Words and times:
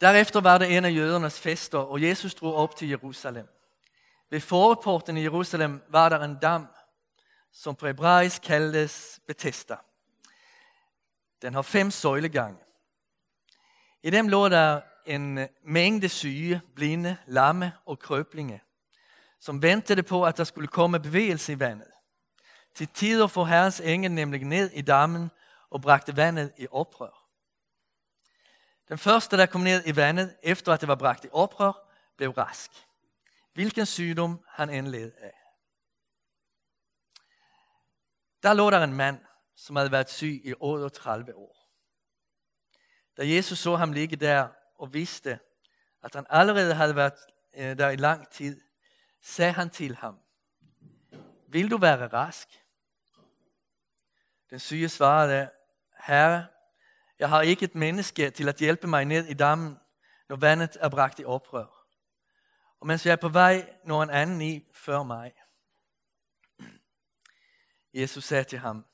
Derefter 0.00 0.40
var 0.40 0.58
det 0.58 0.76
en 0.76 0.84
af 0.84 0.90
jødernes 0.90 1.40
fester, 1.40 1.78
og 1.78 2.02
Jesus 2.02 2.34
drog 2.34 2.54
op 2.54 2.76
til 2.76 2.88
Jerusalem. 2.88 3.48
Ved 4.30 4.40
forporten 4.40 5.16
i 5.16 5.22
Jerusalem 5.22 5.82
var 5.88 6.08
der 6.08 6.24
en 6.24 6.38
dam, 6.42 6.66
som 7.52 7.74
på 7.74 7.86
hebraisk 7.86 8.42
kaldes 8.42 9.20
Bethesda. 9.26 9.76
Den 11.42 11.54
har 11.54 11.62
fem 11.62 11.90
søjlegange. 11.90 12.58
I 14.02 14.10
dem 14.10 14.28
lå 14.28 14.48
der 14.48 14.80
en 15.06 15.48
mængde 15.64 16.08
syge, 16.08 16.60
blinde, 16.74 17.16
lamme 17.26 17.72
og 17.86 17.98
krøblinge, 17.98 18.62
som 19.40 19.62
ventede 19.62 20.02
på, 20.02 20.24
at 20.24 20.36
der 20.36 20.44
skulle 20.44 20.68
komme 20.68 21.00
bevægelse 21.00 21.52
i 21.52 21.58
vandet. 21.58 21.90
Til 22.74 22.88
tider 22.88 23.26
for 23.26 23.44
Herrens 23.44 23.80
engel 23.80 24.12
nemlig 24.12 24.44
ned 24.44 24.70
i 24.72 24.82
dammen 24.82 25.30
og 25.70 25.82
bragte 25.82 26.16
vandet 26.16 26.52
i 26.58 26.66
oprør. 26.70 27.15
Den 28.88 28.98
første, 28.98 29.36
der 29.36 29.46
kom 29.46 29.60
ned 29.60 29.82
i 29.86 29.96
vandet, 29.96 30.36
efter 30.42 30.72
at 30.72 30.80
det 30.80 30.88
var 30.88 30.94
bragt 30.94 31.24
i 31.24 31.28
oprør, 31.32 31.90
blev 32.16 32.30
rask. 32.30 32.70
Hvilken 33.52 33.86
sygdom 33.86 34.44
han 34.48 34.70
end 34.70 34.88
led 34.88 35.12
af. 35.18 35.34
Der 38.42 38.52
lå 38.52 38.70
der 38.70 38.84
en 38.84 38.94
mand, 38.94 39.20
som 39.56 39.76
havde 39.76 39.92
været 39.92 40.10
syg 40.10 40.40
i 40.44 40.54
38 40.60 41.34
år. 41.34 41.56
Da 43.16 43.28
Jesus 43.28 43.58
så 43.58 43.76
ham 43.76 43.92
ligge 43.92 44.16
der 44.16 44.48
og 44.78 44.94
vidste, 44.94 45.38
at 46.02 46.14
han 46.14 46.26
allerede 46.30 46.74
havde 46.74 46.96
været 46.96 47.18
øh, 47.54 47.78
der 47.78 47.88
i 47.88 47.96
lang 47.96 48.30
tid, 48.30 48.60
sagde 49.22 49.52
han 49.52 49.70
til 49.70 49.96
ham, 49.96 50.20
vil 51.48 51.70
du 51.70 51.78
være 51.78 52.06
rask? 52.06 52.48
Den 54.50 54.58
syge 54.58 54.88
svarede, 54.88 55.50
Herre, 55.98 56.46
jeg 57.18 57.28
har 57.28 57.42
ikke 57.42 57.64
et 57.64 57.74
menneske 57.74 58.30
til 58.30 58.48
at 58.48 58.56
hjælpe 58.56 58.86
mig 58.86 59.04
ned 59.04 59.26
i 59.26 59.34
dammen, 59.34 59.78
når 60.28 60.36
vandet 60.36 60.76
er 60.80 60.88
bragt 60.88 61.20
i 61.20 61.24
oprør. 61.24 61.86
Og 62.80 62.86
mens 62.86 63.06
jeg 63.06 63.12
er 63.12 63.16
på 63.16 63.28
vej, 63.28 63.76
når 63.84 64.02
en 64.02 64.10
anden 64.10 64.42
i 64.42 64.68
før 64.74 65.02
mig. 65.02 65.32
Jesus 67.94 68.24
sagde 68.24 68.44
til 68.44 68.58
ham, 68.58 68.86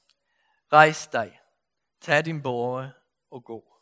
rejs 0.73 1.07
dig, 1.07 1.41
tag 2.01 2.25
din 2.25 2.43
borge 2.43 2.93
og 3.31 3.45
gå. 3.45 3.79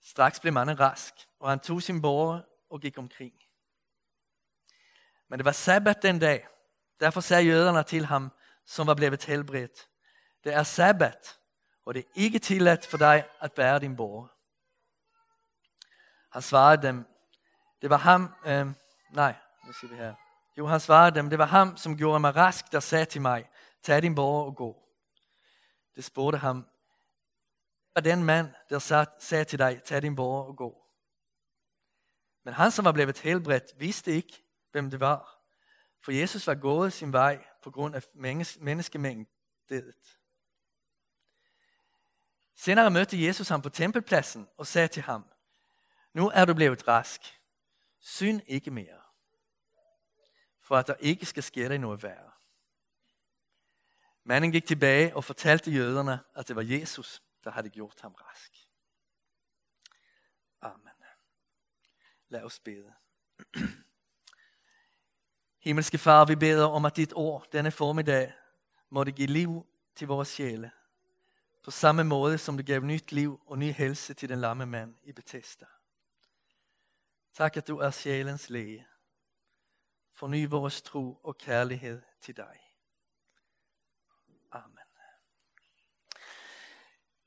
Straks 0.00 0.40
blev 0.40 0.52
manden 0.52 0.80
rask, 0.80 1.14
og 1.38 1.48
han 1.48 1.60
tog 1.60 1.82
sin 1.82 2.02
borge 2.02 2.42
og 2.70 2.80
gik 2.80 2.98
omkring. 2.98 3.34
Men 5.28 5.38
det 5.38 5.44
var 5.44 5.52
sabbat 5.52 6.02
den 6.02 6.18
dag. 6.18 6.48
Derfor 7.00 7.20
sagde 7.20 7.44
jøderne 7.44 7.82
til 7.82 8.04
ham, 8.06 8.32
som 8.66 8.86
var 8.86 8.94
blevet 8.94 9.24
helbredt, 9.24 9.88
det 10.44 10.54
er 10.54 10.62
sabbat, 10.62 11.38
og 11.84 11.94
det 11.94 12.04
er 12.04 12.10
ikke 12.14 12.38
tilladt 12.38 12.86
for 12.86 12.98
dig 12.98 13.28
at 13.40 13.52
bære 13.52 13.78
din 13.78 13.96
borger. 13.96 14.26
Han 16.32 16.42
svarede 16.42 16.82
dem, 16.82 17.04
det 17.82 17.90
var 17.90 17.96
ham, 17.96 18.34
øh, 18.46 18.66
nej, 19.10 19.34
nu 19.66 19.72
siger 19.72 19.90
vi 19.90 19.96
her. 19.96 20.14
Jo, 20.58 20.66
han 20.66 20.80
svarede 20.80 21.14
dem, 21.14 21.30
det 21.30 21.38
var 21.38 21.46
ham, 21.46 21.76
som 21.76 21.96
gjorde 21.96 22.20
mig 22.20 22.36
rask, 22.36 22.72
der 22.72 22.80
sagde 22.80 23.04
til 23.04 23.20
mig, 23.20 23.50
tag 23.82 24.02
din 24.02 24.14
borger 24.14 24.44
og 24.44 24.56
gå. 24.56 24.82
Det 25.96 26.04
spurgte 26.04 26.38
ham, 26.38 26.66
var 27.94 28.00
den 28.00 28.24
mand, 28.24 28.48
der 28.70 29.06
sagde 29.18 29.44
til 29.44 29.58
dig, 29.58 29.82
tag 29.84 30.02
din 30.02 30.16
borger 30.16 30.44
og 30.44 30.56
gå. 30.56 30.82
Men 32.44 32.54
han, 32.54 32.70
som 32.70 32.84
var 32.84 32.92
blevet 32.92 33.18
helbredt, 33.18 33.64
vidste 33.76 34.12
ikke, 34.12 34.44
hvem 34.72 34.90
det 34.90 35.00
var. 35.00 35.38
For 36.04 36.12
Jesus 36.12 36.46
var 36.46 36.54
gået 36.54 36.92
sin 36.92 37.12
vej 37.12 37.44
på 37.62 37.70
grund 37.70 37.94
af 37.94 38.02
menneskemængdet. 38.60 39.28
Senere 42.62 42.90
mødte 42.90 43.26
Jesus 43.26 43.48
ham 43.48 43.62
på 43.62 43.68
tempelpladsen 43.68 44.48
og 44.56 44.66
sagde 44.66 44.88
til 44.88 45.02
ham, 45.02 45.24
nu 46.12 46.30
er 46.34 46.44
du 46.44 46.54
blevet 46.54 46.88
rask. 46.88 47.40
Synd 48.00 48.40
ikke 48.46 48.70
mere, 48.70 49.00
for 50.60 50.76
at 50.76 50.86
der 50.86 50.94
ikke 50.94 51.26
skal 51.26 51.42
ske 51.42 51.68
dig 51.68 51.78
noget 51.78 52.02
værre. 52.02 52.30
Manden 54.24 54.52
gik 54.52 54.66
tilbage 54.66 55.16
og 55.16 55.24
fortalte 55.24 55.70
jøderne, 55.70 56.20
at 56.34 56.48
det 56.48 56.56
var 56.56 56.62
Jesus, 56.62 57.22
der 57.44 57.50
havde 57.50 57.70
gjort 57.70 58.00
ham 58.00 58.12
rask. 58.12 58.52
Amen. 60.60 61.04
Lad 62.28 62.42
os 62.42 62.60
bede. 62.60 62.92
Himmelske 65.64 65.98
Far, 65.98 66.24
vi 66.24 66.36
beder 66.36 66.66
om, 66.66 66.84
at 66.84 66.96
dit 66.96 67.12
ord 67.16 67.46
denne 67.52 67.70
formiddag 67.70 68.32
måtte 68.90 69.12
give 69.12 69.28
liv 69.28 69.66
til 69.94 70.06
vores 70.06 70.28
sjæle. 70.28 70.70
På 71.62 71.70
samme 71.70 72.04
måde 72.04 72.38
som 72.38 72.56
det 72.56 72.66
gav 72.66 72.80
nyt 72.80 73.12
liv 73.12 73.40
og 73.46 73.58
ny 73.58 73.72
helse 73.72 74.14
til 74.14 74.28
den 74.28 74.40
lamme 74.40 74.66
mand 74.66 74.94
i 75.02 75.12
Bethesda. 75.12 75.66
Tak, 77.34 77.56
at 77.56 77.68
du 77.68 77.78
er 77.78 77.90
sjælens 77.90 78.50
læge. 78.50 78.86
Forny 80.14 80.48
vores 80.48 80.82
tro 80.82 81.20
og 81.24 81.38
kærlighed 81.38 82.02
til 82.20 82.36
dig. 82.36 82.60
Amen. 84.52 84.78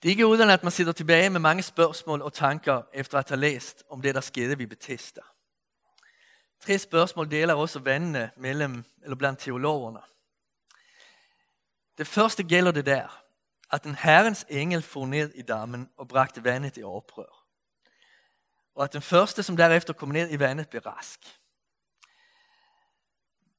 Det 0.02 0.10
er 0.10 0.12
ikke 0.12 0.28
uden, 0.28 0.50
at 0.50 0.64
man 0.64 0.72
sidder 0.72 0.92
tilbage 0.92 1.30
med 1.30 1.40
mange 1.40 1.64
spørgsmål 1.64 2.22
og 2.22 2.34
tanker 2.34 2.82
efter 2.94 3.20
at 3.20 3.30
have 3.30 3.40
læst 3.40 3.84
om 3.90 4.02
det, 4.02 4.16
der 4.16 4.22
skete 4.22 4.58
ved 4.58 4.68
Bethesda. 4.68 5.22
Tre 6.60 6.78
spørgsmål 6.78 7.32
deler 7.32 7.54
også 7.54 7.80
vandene 7.80 8.32
mellem, 8.38 8.84
eller 9.04 9.16
blandt 9.16 9.40
teologerne. 9.40 10.02
Det 11.98 12.08
første 12.08 12.44
gælder 12.44 12.72
det 12.72 12.86
der, 12.86 13.25
at 13.76 13.84
en 13.84 13.96
herrens 13.96 14.46
engel 14.50 14.82
for 14.82 15.06
ned 15.06 15.34
i 15.34 15.42
dammen 15.42 15.90
og 15.98 16.08
bragte 16.08 16.44
vandet 16.44 16.78
i 16.78 16.84
oprør. 16.84 17.46
Og 18.76 18.84
at 18.84 18.94
den 18.94 19.02
første, 19.02 19.44
som 19.44 19.58
derefter 19.58 19.94
kom 19.94 20.10
ned 20.10 20.32
i 20.32 20.40
vandet, 20.40 20.70
blev 20.70 20.82
rask. 20.82 21.20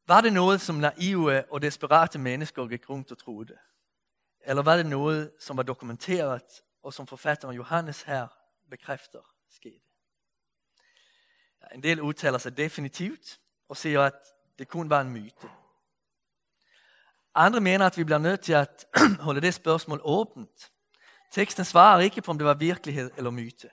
Var 0.06 0.20
det 0.20 0.32
noget, 0.32 0.60
som 0.60 0.74
naive 0.74 1.52
og 1.52 1.62
desperate 1.62 2.18
mennesker 2.18 2.66
gik 2.66 2.90
rundt 2.90 3.12
og 3.12 3.18
troede? 3.18 3.58
Eller 4.40 4.62
var 4.62 4.76
det 4.76 4.86
noget, 4.86 5.32
som 5.40 5.56
var 5.56 5.62
dokumenteret, 5.62 6.62
og 6.82 6.94
som 6.94 7.06
forfatteren 7.06 7.56
Johannes 7.56 8.02
her 8.02 8.26
bekræfter 8.70 9.20
skete? 9.50 9.80
En 11.74 11.82
del 11.82 12.00
udtaler 12.00 12.38
sig 12.38 12.56
definitivt 12.56 13.40
og 13.68 13.76
siger, 13.76 14.02
at 14.02 14.26
det 14.58 14.68
kun 14.68 14.90
var 14.90 15.00
en 15.00 15.10
myte. 15.10 15.50
Andre 17.38 17.60
mener, 17.60 17.86
at 17.86 17.98
vi 17.98 18.04
bliver 18.04 18.18
nødt 18.18 18.40
til 18.40 18.52
at 18.52 18.86
holde 19.20 19.40
det 19.40 19.54
spørgsmål 19.54 20.00
åbent. 20.04 20.72
Teksten 21.32 21.64
svarer 21.64 22.00
ikke 22.00 22.22
på, 22.22 22.30
om 22.30 22.38
det 22.38 22.46
var 22.46 22.54
virkelighed 22.54 23.10
eller 23.16 23.30
myte. 23.30 23.70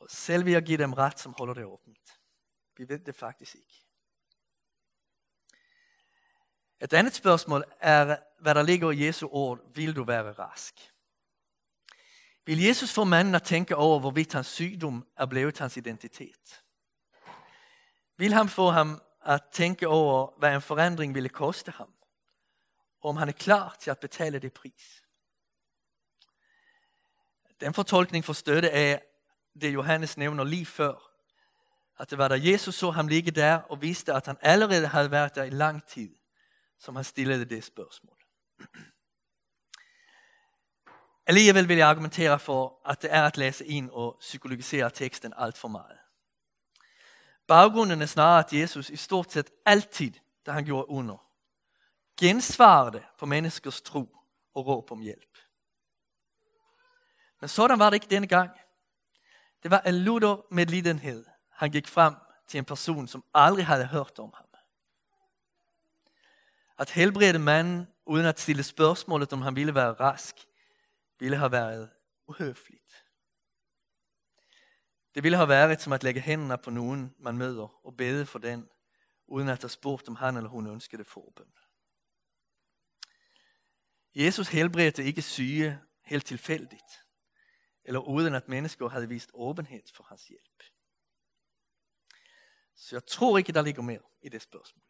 Og 0.00 0.06
selv 0.10 0.44
vil 0.44 0.52
jeg 0.52 0.62
give 0.62 0.78
dem 0.78 0.92
ret, 0.92 1.20
som 1.20 1.34
holder 1.38 1.54
det 1.54 1.64
åbent. 1.64 2.20
Vi 2.76 2.88
ved 2.88 2.98
det 2.98 3.14
faktisk 3.14 3.54
ikke. 3.54 3.86
Et 6.80 6.92
andet 6.92 7.14
spørgsmål 7.14 7.64
er, 7.80 8.16
hvad 8.40 8.54
der 8.54 8.62
ligger 8.62 8.90
i 8.90 9.06
Jesu 9.06 9.28
ord, 9.30 9.74
vil 9.74 9.96
du 9.96 10.04
være 10.04 10.32
rask? 10.32 10.74
Vil 12.46 12.62
Jesus 12.62 12.92
få 12.92 13.04
manden 13.04 13.34
at 13.34 13.42
tænke 13.42 13.76
over, 13.76 14.00
hvorvidt 14.00 14.32
hans 14.32 14.46
sygdom 14.46 15.06
er 15.16 15.26
blevet 15.26 15.58
hans 15.58 15.76
identitet? 15.76 16.62
Vil 18.16 18.32
han 18.32 18.48
få 18.48 18.70
ham 18.70 19.02
at 19.24 19.42
tænke 19.52 19.88
over, 19.88 20.38
hvad 20.38 20.54
en 20.54 20.62
forandring 20.62 21.14
ville 21.14 21.28
koste 21.28 21.70
ham? 21.70 21.94
Og 23.00 23.10
om 23.10 23.16
han 23.16 23.28
er 23.28 23.32
klar 23.32 23.76
til 23.80 23.90
at 23.90 23.98
betale 23.98 24.38
det 24.38 24.52
pris? 24.52 25.02
Den 27.60 27.74
fortolkning 27.74 28.24
får 28.24 28.32
støtte 28.32 28.70
af 28.70 29.02
det 29.60 29.74
Johannes 29.74 30.16
nævner 30.16 30.44
lige 30.44 30.66
før. 30.66 31.12
At 31.98 32.10
det 32.10 32.18
var 32.18 32.28
da 32.28 32.38
Jesus 32.42 32.74
så 32.74 32.90
ham 32.90 33.08
ligge 33.08 33.30
der 33.30 33.54
og 33.56 33.82
visste 33.82 34.12
at 34.12 34.26
han 34.26 34.36
allerede 34.40 34.86
havde 34.86 35.10
været 35.10 35.34
der 35.34 35.42
i 35.42 35.50
lang 35.50 35.86
tid, 35.86 36.16
som 36.78 36.96
han 36.96 37.04
stillede 37.04 37.44
det 37.44 37.64
spørgsmål. 37.64 38.16
Alligevel 41.26 41.68
vil 41.68 41.76
jeg 41.76 41.88
argumentere 41.88 42.38
for, 42.38 42.80
at 42.86 43.02
det 43.02 43.12
er 43.12 43.22
at 43.22 43.36
læse 43.36 43.66
ind 43.66 43.90
og 43.90 44.16
psykologisere 44.20 44.90
teksten 44.90 45.32
alt 45.36 45.58
for 45.58 45.68
meget. 45.68 46.01
Baggrunden 47.46 48.02
er 48.02 48.06
snarere, 48.06 48.44
at 48.44 48.52
Jesus 48.52 48.90
i 48.90 48.96
stort 48.96 49.32
set 49.32 49.50
altid, 49.66 50.12
da 50.46 50.50
han 50.50 50.64
gjorde 50.64 50.88
under, 50.88 51.26
gensvarede 52.20 53.02
på 53.18 53.26
menneskers 53.26 53.82
tro 53.82 54.16
og 54.54 54.66
råb 54.66 54.92
om 54.92 55.00
hjælp. 55.00 55.38
Men 57.40 57.48
sådan 57.48 57.78
var 57.78 57.90
det 57.90 57.94
ikke 57.94 58.10
denne 58.10 58.26
gang. 58.26 58.50
Det 59.62 59.70
var 59.70 59.80
en 59.80 59.94
luder 59.94 60.46
med 60.50 60.66
lidenhed. 60.66 61.24
Han 61.50 61.70
gik 61.70 61.88
frem 61.88 62.14
til 62.48 62.58
en 62.58 62.64
person, 62.64 63.08
som 63.08 63.24
aldrig 63.34 63.66
havde 63.66 63.86
hørt 63.86 64.18
om 64.18 64.32
ham. 64.34 64.46
At 66.78 66.90
helbrede 66.90 67.38
manden 67.38 67.88
uden 68.06 68.26
at 68.26 68.40
stille 68.40 68.62
spørgsmålet, 68.62 69.32
om 69.32 69.42
han 69.42 69.56
ville 69.56 69.74
være 69.74 69.92
rask, 69.92 70.36
ville 71.18 71.36
have 71.36 71.52
været 71.52 71.90
uhøfligt. 72.26 73.01
Det 75.14 75.22
ville 75.22 75.36
have 75.36 75.48
været 75.48 75.82
som 75.82 75.92
at 75.92 76.02
lægge 76.02 76.20
hænderne 76.20 76.62
på 76.62 76.70
nogen, 76.70 77.14
man 77.18 77.38
møder, 77.38 77.86
og 77.86 77.96
bede 77.96 78.26
for 78.26 78.38
den, 78.38 78.68
uden 79.26 79.48
at 79.48 79.62
have 79.62 79.68
spurgt, 79.68 80.08
om 80.08 80.16
han 80.16 80.36
eller 80.36 80.50
hun 80.50 80.66
ønskede 80.66 81.04
forbøn. 81.04 81.52
Jesus 84.14 84.48
helbredte 84.48 85.04
ikke 85.04 85.22
syge 85.22 85.80
helt 86.04 86.26
tilfældigt. 86.26 86.98
eller 87.84 88.00
uden 88.00 88.34
at 88.34 88.48
mennesker 88.48 88.88
havde 88.88 89.08
vist 89.08 89.30
åbenhed 89.34 89.82
for 89.94 90.04
hans 90.04 90.24
hjælp. 90.26 90.62
Så 92.74 92.96
jeg 92.96 93.06
tror 93.06 93.38
ikke, 93.38 93.52
der 93.52 93.62
ligger 93.62 93.82
mere 93.82 94.02
i 94.22 94.28
det 94.28 94.42
spørgsmål. 94.42 94.84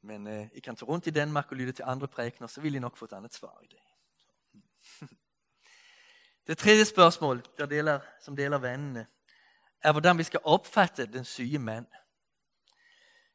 Men 0.00 0.26
øh, 0.26 0.48
I 0.54 0.60
kan 0.60 0.76
tage 0.76 0.88
rundt 0.88 1.06
i 1.06 1.10
Danmark 1.10 1.50
og 1.50 1.56
lytte 1.56 1.72
til 1.72 1.84
andre 1.86 2.08
prækner, 2.08 2.46
så 2.46 2.60
vil 2.60 2.74
I 2.74 2.78
nok 2.78 2.96
få 2.96 3.04
et 3.04 3.12
andet 3.12 3.34
svar 3.34 3.60
i 3.62 3.66
dag. 3.66 3.98
Det 6.46 6.58
tredje 6.58 6.84
spørgsmål, 6.84 7.42
der 7.58 7.66
deler, 7.66 8.00
som 8.20 8.36
deler 8.36 8.58
vandene, 8.58 9.06
er, 9.82 9.92
hvordan 9.92 10.18
vi 10.18 10.22
skal 10.22 10.40
opfatte 10.44 11.06
den 11.06 11.24
syge 11.24 11.58
mand. 11.58 11.86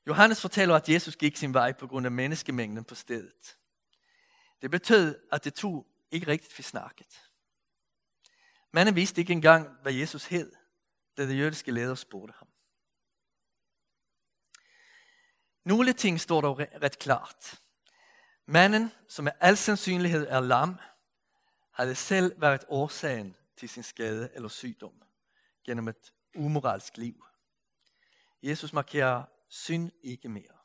Johannes 0.07 0.42
fortæller, 0.42 0.75
at 0.75 0.90
Jesus 0.90 1.16
gik 1.16 1.38
sin 1.38 1.54
vej 1.54 1.72
på 1.72 1.88
grund 1.88 2.06
af 2.06 2.12
menneskemængden 2.12 2.84
på 2.84 2.95
stedet. 2.95 3.57
Det 4.62 4.72
betød, 4.72 5.19
at 5.31 5.44
det 5.44 5.54
to 5.54 5.88
ikke 6.12 6.28
rigtigt 6.28 6.54
fik 6.54 6.66
snakket. 6.66 7.30
Manden 8.72 8.95
vidste 8.95 9.22
ikke 9.22 9.34
engang, 9.34 9.69
hvad 9.81 9.94
Jesus 9.94 10.25
hed, 10.25 10.51
da 11.18 11.25
de 11.25 11.36
jødiske 11.36 11.72
ledere 11.72 11.98
spurgte 11.98 12.34
ham. 12.38 12.48
Nogle 15.63 15.94
ting 15.94 16.22
står 16.22 16.42
dog 16.42 16.60
ret 16.60 17.00
klart. 17.00 17.62
Manden, 18.45 18.92
som 19.07 19.24
med 19.24 19.31
al 19.40 19.57
sandsynlighed 19.57 20.28
er 20.28 20.40
lam, 20.40 20.80
havde 21.72 21.95
selv 21.95 22.42
været 22.42 22.66
årsagen 22.68 23.36
til 23.57 23.69
sin 23.69 23.84
skade 23.84 24.30
eller 24.34 24.50
sygdom 24.50 25.04
gennem 25.66 25.88
et 25.88 26.13
umoralsk 26.35 26.97
liv. 26.97 27.25
Jesus 28.44 28.74
markerer 28.74 29.24
synd 29.50 29.91
ikke 30.01 30.30
mere. 30.30 30.57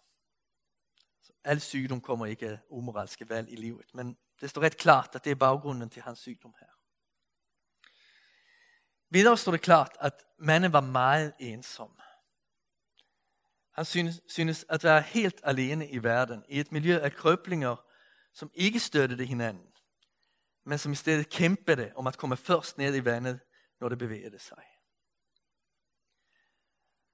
Så 1.22 1.32
al 1.44 1.60
sygdom 1.60 2.00
kommer 2.00 2.26
ikke 2.26 2.48
af 2.48 2.58
umoralske 2.68 3.28
valg 3.28 3.52
i 3.52 3.56
livet, 3.56 3.94
men 3.94 4.18
det 4.40 4.50
står 4.50 4.62
ret 4.62 4.76
klart, 4.76 5.10
at 5.12 5.24
det 5.24 5.30
er 5.30 5.34
baggrunden 5.34 5.90
til 5.90 6.02
hans 6.02 6.18
sygdom 6.18 6.54
her. 6.60 6.68
Videre 9.10 9.36
står 9.36 9.52
det 9.52 9.60
klart, 9.60 9.96
at 10.00 10.24
manden 10.38 10.72
var 10.72 10.80
meget 10.80 11.34
ensom. 11.38 12.00
Han 13.72 13.84
synes, 13.84 14.20
synes 14.28 14.66
at 14.68 14.84
være 14.84 15.02
helt 15.02 15.40
alene 15.44 15.90
i 15.90 16.02
verden, 16.02 16.44
i 16.48 16.60
et 16.60 16.72
miljø 16.72 16.98
af 16.98 17.12
krøblinger, 17.12 17.76
som 18.32 18.50
ikke 18.54 18.80
støttede 18.80 19.24
hinanden, 19.24 19.72
men 20.64 20.78
som 20.78 20.92
i 20.92 20.94
stedet 20.94 21.28
kæmpede 21.28 21.92
om 21.96 22.06
at 22.06 22.18
komme 22.18 22.36
først 22.36 22.78
ned 22.78 22.96
i 22.96 23.04
vandet, 23.04 23.40
når 23.80 23.88
det 23.88 23.98
bevægede 23.98 24.38
sig. 24.38 24.64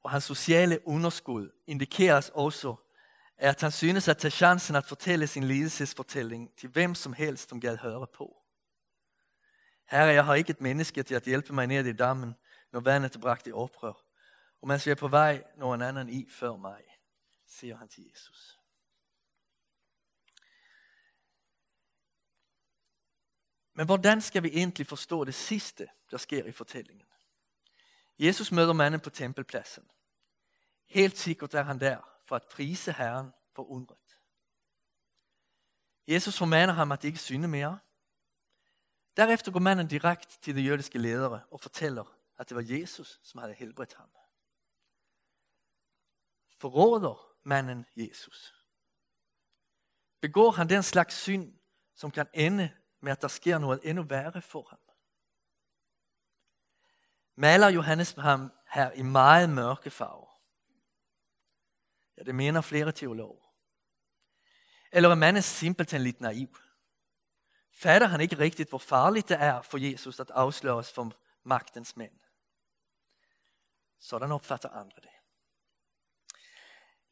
Og 0.05 0.11
hans 0.11 0.25
sociale 0.25 0.89
underskud 0.89 1.51
indikeres 1.67 2.31
også 2.35 2.77
at 3.37 3.61
han 3.61 3.71
synes 3.71 4.09
at 4.09 4.19
tage 4.19 4.31
chancen 4.31 4.77
at 4.77 4.85
fortælle 4.85 5.27
sin 5.27 5.45
lidelsesfortælling 5.45 6.57
til 6.57 6.69
hvem 6.69 6.95
som 6.95 7.13
helst, 7.13 7.49
som 7.49 7.61
gad 7.61 7.77
høre 7.77 8.07
på. 8.07 8.37
Herre, 9.91 10.05
jeg 10.05 10.25
har 10.25 10.35
ikke 10.35 10.51
et 10.51 10.61
menneske 10.61 11.03
til 11.03 11.15
at 11.15 11.23
hjælpe 11.23 11.53
mig 11.53 11.67
ned 11.67 11.87
i 11.87 11.93
dammen, 11.93 12.35
når 12.73 12.81
vandet 12.81 13.17
er 13.17 13.21
bragt 13.21 13.47
i 13.47 13.53
oprør. 13.53 14.05
Og 14.63 14.69
mens 14.69 14.87
jeg 14.87 14.93
er 14.93 14.97
på 14.97 15.09
vej, 15.09 15.45
når 15.57 15.75
en 15.75 15.83
anden 15.83 16.09
i 16.09 16.29
før 16.31 16.57
mig, 16.57 16.83
siger 17.47 17.77
han 17.77 17.89
til 17.89 18.05
Jesus. 18.11 18.61
Men 23.75 23.87
hvordan 23.87 24.21
skal 24.21 24.43
vi 24.43 24.49
egentlig 24.49 24.87
forstå 24.87 25.25
det 25.25 25.35
sidste, 25.35 25.89
der 26.11 26.17
sker 26.17 26.45
i 26.45 26.53
fortællingen? 26.53 27.07
Jesus 28.19 28.53
møder 28.53 28.73
manden 28.73 29.01
på 29.01 29.11
tempelpladsen. 29.11 29.91
Helt 30.87 31.19
sikkert 31.19 31.55
er 31.55 31.63
han 31.63 31.81
der 31.81 32.21
for 32.27 32.37
at 32.37 32.45
prise 32.51 32.93
Herren 32.93 33.33
for 33.55 33.71
undret. 33.71 34.19
Jesus 36.09 36.39
formaner 36.39 36.73
ham 36.73 36.93
at 36.93 37.05
ikke 37.05 37.19
synde 37.19 37.49
mere. 37.49 37.79
Derefter 39.17 39.53
går 39.53 39.61
manden 39.61 39.89
direkte 39.89 40.41
til 40.41 40.57
de 40.57 40.63
jødiske 40.63 40.99
ledere 40.99 41.43
og 41.51 41.61
fortæller, 41.61 42.19
at 42.39 42.49
det 42.49 42.55
var 42.55 42.65
Jesus, 42.67 43.21
som 43.23 43.41
havde 43.41 43.55
helbredt 43.55 43.95
ham 43.95 44.09
forråder 46.65 47.37
manden 47.43 47.87
Jesus? 47.97 48.55
Begår 50.21 50.51
han 50.51 50.69
den 50.69 50.83
slags 50.83 51.15
synd, 51.15 51.59
som 51.95 52.11
kan 52.11 52.27
ende 52.35 52.73
med, 53.01 53.13
at 53.13 53.23
der 53.23 53.29
sker 53.29 53.59
noget 53.59 53.81
endnu 53.83 54.03
værre 54.03 54.43
for 54.43 54.67
ham? 54.71 54.79
Maler 57.37 57.69
Johannes 57.69 58.13
ham 58.13 58.53
her 58.71 58.91
i 58.91 59.03
meget 59.03 59.51
mørke 59.51 59.91
farver? 59.91 60.34
Ja, 62.19 62.23
det 62.23 62.35
mener 62.35 62.61
flere 62.61 62.93
teologer. 62.93 63.55
Eller 64.93 65.11
er 65.11 65.15
manden 65.15 65.43
simpelthen 65.43 66.01
lidt 66.01 66.21
naiv? 66.21 66.59
Fatter 67.73 68.07
han 68.07 68.21
ikke 68.21 68.39
rigtigt, 68.39 68.69
hvor 68.69 68.79
farligt 68.79 69.29
det 69.29 69.37
er 69.41 69.63
for 69.63 69.79
Jesus 69.79 70.21
at 70.21 70.31
afsløres 70.31 70.93
for 70.93 71.13
magtens 71.43 71.97
mænd? 71.97 72.19
Sådan 73.99 74.33
opfatter 74.33 74.69
andre 74.69 74.97
det. 74.97 75.09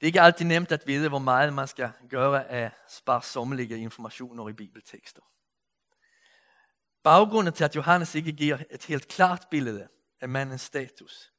Det 0.00 0.06
er 0.06 0.08
ikke 0.08 0.20
altid 0.20 0.44
nemt 0.44 0.72
at 0.72 0.86
vide, 0.86 1.08
hvor 1.08 1.18
meget 1.18 1.52
man 1.52 1.68
skal 1.68 1.92
gøre 2.08 2.48
af 2.48 2.70
sparsommelige 2.88 3.78
informationer 3.78 4.48
i 4.48 4.52
bibeltekster. 4.52 5.22
Baggrunden 7.02 7.54
til, 7.54 7.64
at 7.64 7.76
Johannes 7.76 8.14
ikke 8.14 8.32
giver 8.32 8.58
et 8.70 8.84
helt 8.84 9.08
klart 9.08 9.46
billede 9.50 9.88
af 10.20 10.28
mandens 10.28 10.60
status, 10.60 11.32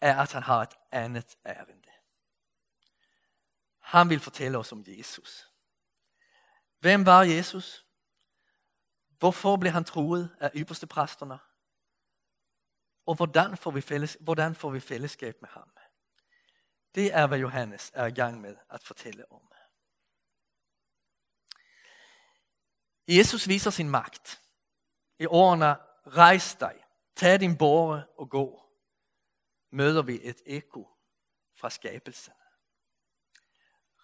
er, 0.00 0.22
at 0.22 0.32
han 0.32 0.42
har 0.42 0.62
et 0.62 0.74
andet 0.92 1.36
ærende. 1.46 1.87
Han 3.88 4.08
vil 4.08 4.20
fortælle 4.20 4.58
os 4.58 4.72
om 4.72 4.84
Jesus. 4.86 5.50
Hvem 6.78 7.06
var 7.06 7.22
Jesus? 7.22 7.86
Hvorfor 9.18 9.56
blev 9.56 9.72
han 9.72 9.84
troet 9.84 10.36
af 10.40 10.50
ypperste 10.54 10.86
præsterne? 10.86 11.38
Og 13.06 13.14
hvordan 13.14 13.56
får 13.56 13.70
vi, 13.70 13.80
fælles, 13.80 14.16
hvordan 14.20 14.54
får 14.54 14.70
vi 14.70 14.80
fællesskab 14.80 15.36
med 15.40 15.48
ham? 15.48 15.70
Det 16.94 17.14
er, 17.14 17.26
hvad 17.26 17.38
Johannes 17.38 17.90
er 17.94 18.06
i 18.06 18.10
gang 18.10 18.40
med 18.40 18.56
at 18.70 18.82
fortælle 18.82 19.32
om. 19.32 19.52
Jesus 23.08 23.48
viser 23.48 23.70
sin 23.70 23.90
magt. 23.90 24.42
I 25.18 25.26
ordene, 25.26 25.76
rejs 26.06 26.54
dig, 26.54 26.84
tag 27.16 27.40
din 27.40 27.58
båre 27.58 28.06
og 28.18 28.30
gå, 28.30 28.62
møder 29.70 30.02
vi 30.02 30.20
et 30.22 30.42
eko 30.46 30.88
fra 31.54 31.70
skabelsen. 31.70 32.32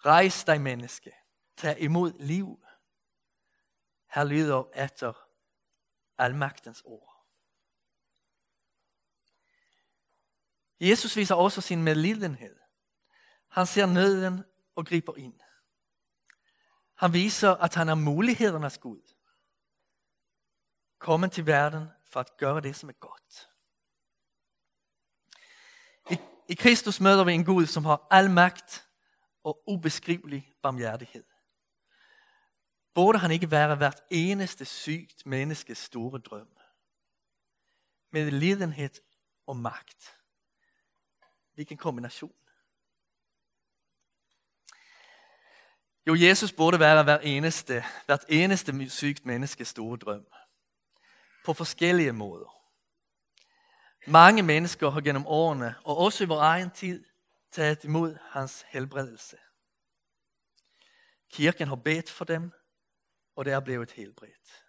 Rejs 0.05 0.43
dig, 0.43 0.61
menneske, 0.61 1.11
tag 1.57 1.81
imod 1.81 2.13
liv. 2.19 2.59
Her 4.09 4.23
lyder 4.23 4.63
efter 4.75 5.13
almagtens 6.17 6.81
ord. 6.85 7.15
Jesus 10.79 11.17
viser 11.17 11.35
også 11.35 11.61
sin 11.61 11.83
medlidenhed. 11.83 12.59
Han 13.47 13.65
ser 13.65 13.85
nøden 13.85 14.43
og 14.75 14.85
griber 14.85 15.15
ind. 15.15 15.39
Han 16.95 17.13
viser, 17.13 17.51
at 17.51 17.75
han 17.75 17.89
er 17.89 17.95
mulighedernes 17.95 18.77
Gud. 18.77 19.01
Kommet 20.99 21.31
til 21.31 21.45
verden 21.45 21.87
for 22.05 22.19
at 22.19 22.37
gøre 22.37 22.61
det, 22.61 22.75
som 22.75 22.89
er 22.89 22.93
godt. 22.93 23.49
I, 26.11 26.17
I 26.49 26.53
Kristus 26.53 26.99
møder 26.99 27.23
vi 27.23 27.33
en 27.33 27.45
Gud, 27.45 27.65
som 27.65 27.85
har 27.85 28.07
al 28.11 28.31
magt 28.31 28.84
og 29.45 29.63
ubeskrivelig 29.67 30.53
barmhjertighed. 30.61 31.23
Burde 32.93 33.19
han 33.19 33.31
ikke 33.31 33.51
være 33.51 33.75
hvert 33.75 34.01
eneste 34.09 34.65
sygt 34.65 35.25
menneskes 35.25 35.77
store 35.77 36.19
drøm? 36.19 36.47
Med 38.11 38.31
lidenhed 38.31 38.89
og 39.47 39.57
magt. 39.57 40.17
Hvilken 41.53 41.77
kombination. 41.77 42.35
Jo, 46.07 46.15
Jesus 46.15 46.53
burde 46.53 46.79
være 46.79 47.03
hver 47.03 47.17
eneste, 47.17 47.83
hvert 48.05 48.25
eneste 48.29 48.89
sygt 48.89 49.25
menneskes 49.25 49.67
store 49.67 49.97
drøm. 49.97 50.27
På 51.45 51.53
forskellige 51.53 52.13
måder. 52.13 52.55
Mange 54.07 54.43
mennesker 54.43 54.89
har 54.89 55.01
gennem 55.01 55.27
årene, 55.27 55.75
og 55.83 55.97
også 55.97 56.23
i 56.23 56.27
vores 56.27 56.41
egen 56.41 56.71
tid, 56.71 57.05
taget 57.55 57.83
imod 57.83 58.17
hans 58.21 58.65
helbredelse. 58.67 59.37
Kirken 61.29 61.67
har 61.67 61.75
bedt 61.75 62.09
for 62.09 62.25
dem, 62.25 62.51
og 63.35 63.45
det 63.45 63.53
er 63.53 63.59
blevet 63.59 63.91
helbredt. 63.91 64.65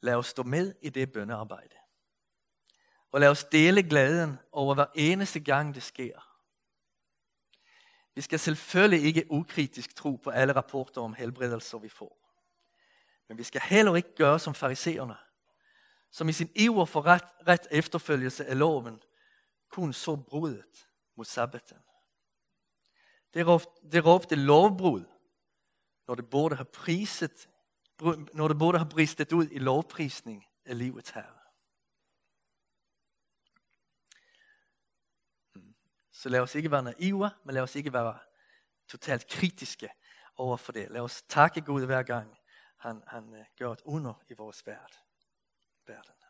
Lad 0.00 0.14
os 0.14 0.26
stå 0.26 0.42
med 0.42 0.74
i 0.82 0.88
det 0.88 1.12
bønnearbejde. 1.12 1.76
Og 3.10 3.20
lad 3.20 3.28
os 3.28 3.44
dele 3.44 3.82
glæden 3.82 4.38
over 4.52 4.74
hver 4.74 4.86
eneste 4.94 5.40
gang 5.40 5.74
det 5.74 5.82
sker 5.82 6.34
vi 8.14 8.20
skal 8.20 8.38
selvfølgelig 8.38 9.06
ikke 9.06 9.26
ukritisk 9.30 9.96
tro 9.96 10.16
på 10.16 10.30
alle 10.30 10.52
rapporter 10.52 11.00
om 11.00 11.14
helbredelser, 11.14 11.78
vi 11.78 11.88
får. 11.88 12.18
Men 13.28 13.38
vi 13.38 13.42
skal 13.42 13.60
heller 13.60 13.96
ikke 13.96 14.14
gøre 14.14 14.38
som 14.38 14.54
fariseerne, 14.54 15.16
som 16.10 16.28
i 16.28 16.32
sin 16.32 16.50
iver 16.54 16.84
for 16.84 17.06
ret, 17.06 17.24
ret 17.48 17.66
efterfølgelse 17.70 18.46
af 18.46 18.58
loven 18.58 19.02
kun 19.68 19.92
så 19.92 20.16
brudet 20.16 20.88
mot 21.16 21.26
sabbaten. 21.26 21.78
Det 23.34 23.46
råbte, 23.46 23.88
det 23.92 24.04
råbte 24.04 24.34
lovbrud, 24.34 25.04
når 26.06 26.14
det 26.14 26.30
borde 26.30 26.56
have 26.56 26.64
priset 26.64 27.48
når 28.34 28.48
det 28.48 28.58
burde 28.58 28.78
har 28.78 28.88
bristet 28.88 29.32
ud 29.32 29.48
i 29.50 29.58
lovprisning 29.58 30.46
af 30.64 30.78
livets 30.78 31.10
herre. 31.10 31.38
Hmm. 35.52 35.74
Så 36.10 36.28
lad 36.28 36.40
os 36.40 36.54
ikke 36.54 36.70
være 36.70 36.82
naive, 36.82 37.30
men 37.44 37.54
lad 37.54 37.62
os 37.62 37.74
ikke 37.74 37.92
være 37.92 38.18
totalt 38.88 39.28
kritiske 39.28 39.90
over 40.36 40.56
for 40.56 40.72
det. 40.72 40.90
Lad 40.90 41.00
os 41.00 41.22
takke 41.22 41.60
Gud 41.60 41.86
hver 41.86 42.02
gang, 42.02 42.36
han, 42.76 43.02
han 43.06 43.34
øh, 43.34 43.44
gør 43.58 43.72
et 43.72 43.82
under 43.84 44.22
i 44.28 44.34
vores 44.34 44.66
verden. 44.66 46.23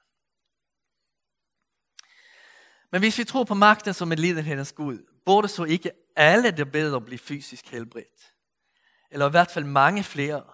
Men 2.94 3.02
hvis 3.02 3.18
vi 3.18 3.24
tror 3.24 3.44
på 3.44 3.54
magten 3.54 3.94
som 3.94 4.12
en 4.12 4.18
lidenhedens 4.18 4.72
Gud, 4.72 4.98
burde 5.24 5.48
så 5.48 5.64
ikke 5.64 5.92
alle 6.16 6.50
der 6.50 6.64
beder 6.64 6.98
blive 6.98 7.18
fysisk 7.18 7.66
helbredt? 7.66 8.34
Eller 9.10 9.26
i 9.26 9.30
hvert 9.30 9.50
fald 9.50 9.64
mange 9.64 10.04
flere. 10.04 10.52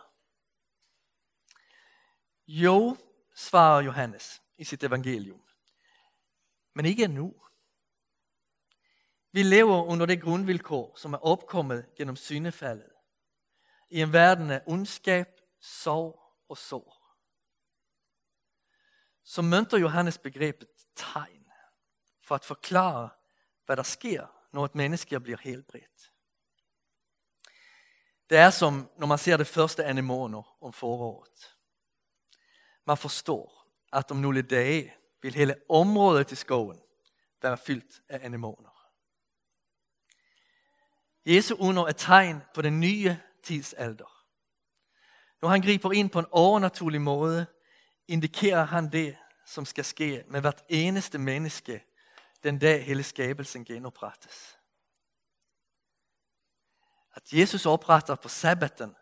Jo, 2.47 2.97
svarer 3.35 3.83
Johannes 3.83 4.43
i 4.59 4.65
sit 4.65 4.85
evangelium. 4.85 5.43
Men 6.75 6.85
ikke 6.85 7.09
nu. 7.09 7.35
Vi 9.33 9.43
lever 9.43 9.85
under 9.85 10.07
det 10.07 10.23
grundvilkår, 10.23 10.97
som 10.97 11.13
er 11.13 11.19
opkommet 11.19 11.95
gennem 11.97 12.17
syndefaldet. 12.17 12.93
I 13.91 14.03
en 14.03 14.13
verden 14.13 14.51
af 14.51 14.63
ondskab, 14.67 15.29
sorg 15.61 16.23
og 16.49 16.59
sår. 16.59 17.17
Så 19.25 19.43
mønter 19.43 19.79
Johannes 19.79 20.19
begrebet 20.19 20.69
tegn 20.97 21.40
for 22.31 22.35
at 22.35 22.45
forklare, 22.45 23.09
hvad 23.67 23.77
der 23.77 23.83
sker, 23.83 24.27
når 24.53 24.65
et 24.65 24.75
menneske 24.75 25.21
bliver 25.21 25.39
helbredt. 25.41 26.13
Det 28.31 28.39
er 28.39 28.51
som, 28.51 28.91
når 28.99 29.07
man 29.07 29.19
ser 29.19 29.37
det 29.37 29.47
første 29.47 29.85
anemoner 29.85 30.57
om 30.63 30.73
foråret. 30.73 31.57
Man 32.87 32.97
forstår, 32.97 33.67
at 33.93 34.11
om 34.11 34.17
nogle 34.17 34.43
dage 34.43 34.95
vil 35.23 35.35
hele 35.35 35.55
området 35.69 36.33
i 36.33 36.35
skoven 36.35 36.81
være 37.43 37.59
fyldt 37.59 38.03
af 38.09 38.21
anemoner. 38.23 38.91
Jesu 41.27 41.57
under 41.59 41.83
er 41.83 41.93
tegn 41.93 42.43
på 42.55 42.63
den 42.63 42.81
nye 42.81 43.17
tidsalder. 43.43 44.25
Når 45.43 45.49
han 45.49 45.63
griber 45.63 45.93
ind 45.93 46.11
på 46.11 46.19
en 46.19 46.27
overnaturlig 46.31 47.01
måde, 47.01 47.47
indikerer 48.09 48.65
han 48.65 48.93
det, 48.93 49.17
som 49.47 49.65
skal 49.65 49.85
ske 49.85 50.25
med 50.29 50.41
hvert 50.41 50.65
eneste 50.69 51.19
menneske, 51.19 51.85
den 52.43 52.59
dag 52.59 52.85
hele 52.85 53.03
skabelsen 53.03 53.65
genoprettes. 53.65 54.59
At 57.13 57.33
Jesus 57.33 57.67
opretter 57.67 58.15
på 58.15 58.29
sabbaten, 58.29 58.97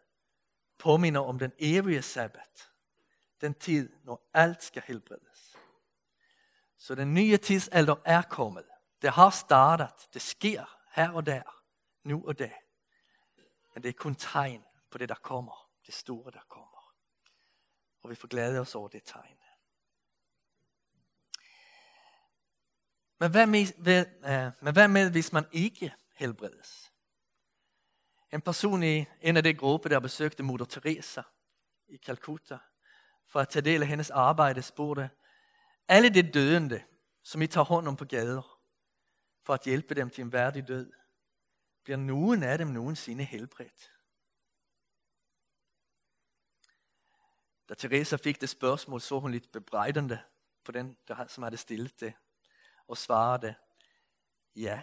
påminner 0.78 1.20
om 1.20 1.38
den 1.38 1.52
evige 1.58 2.02
sabbat. 2.02 2.70
Den 3.40 3.54
tid, 3.54 3.92
når 4.04 4.30
alt 4.34 4.62
skal 4.62 4.82
helbredes. 4.86 5.56
Så 6.78 6.94
den 6.94 7.14
nye 7.14 7.36
tidsalder 7.36 7.96
er 8.04 8.22
kommet. 8.22 8.64
Det 9.02 9.10
har 9.10 9.30
startet. 9.30 10.08
Det 10.14 10.22
sker 10.22 10.78
her 10.92 11.10
og 11.10 11.26
der. 11.26 11.62
Nu 12.04 12.26
og 12.26 12.38
der. 12.38 12.54
Men 13.74 13.82
det 13.82 13.88
er 13.88 13.92
kun 13.92 14.14
tegn 14.14 14.64
på 14.90 14.98
det, 14.98 15.08
der 15.08 15.14
kommer. 15.14 15.70
Det 15.86 15.94
store, 15.94 16.30
der 16.30 16.44
kommer. 16.48 16.94
Og 18.02 18.10
vi 18.10 18.14
får 18.14 18.28
glæde 18.28 18.60
os 18.60 18.74
over 18.74 18.88
det 18.88 19.02
tegn. 19.04 19.38
Men 23.18 23.30
hvad 23.30 23.46
med, 23.46 24.04
men 24.62 24.72
hvad 24.72 24.88
med 24.88 25.10
hvis 25.10 25.32
man 25.32 25.46
ikke 25.52 25.94
helbredes? 26.14 26.92
En 28.32 28.40
person 28.40 28.82
i 28.82 29.04
en 29.20 29.36
af 29.36 29.42
de 29.42 29.54
grupper, 29.54 29.88
der 29.88 30.00
besøgte 30.00 30.42
Moder 30.42 30.64
Teresa 30.64 31.22
i 31.88 31.96
Calcutta, 31.96 32.58
for 33.26 33.40
at 33.40 33.48
tage 33.48 33.64
del 33.64 33.82
af 33.82 33.88
hendes 33.88 34.10
arbejde, 34.10 34.62
spurgte, 34.62 35.10
alle 35.88 36.08
de 36.08 36.32
døende, 36.32 36.84
som 37.22 37.42
I 37.42 37.46
tager 37.46 37.64
hånd 37.64 37.88
om 37.88 37.96
på 37.96 38.04
gader, 38.04 38.60
for 39.42 39.54
at 39.54 39.64
hjælpe 39.64 39.94
dem 39.94 40.10
til 40.10 40.22
en 40.22 40.32
værdig 40.32 40.68
død, 40.68 40.92
bliver 41.84 41.96
nogen 41.96 42.42
af 42.42 42.58
dem 42.58 42.68
nogensinde 42.68 43.24
helbredt? 43.24 43.92
Da 47.68 47.74
Teresa 47.74 48.16
fik 48.16 48.40
det 48.40 48.48
spørgsmål, 48.48 49.00
så 49.00 49.20
hun 49.20 49.30
lidt 49.30 49.52
bebrejdende 49.52 50.22
på 50.64 50.72
den, 50.72 50.96
der, 51.08 51.26
som 51.26 51.42
havde 51.42 51.56
stillet 51.56 52.00
det 52.00 52.14
og 52.88 52.96
svarede, 52.96 53.54
ja, 54.56 54.82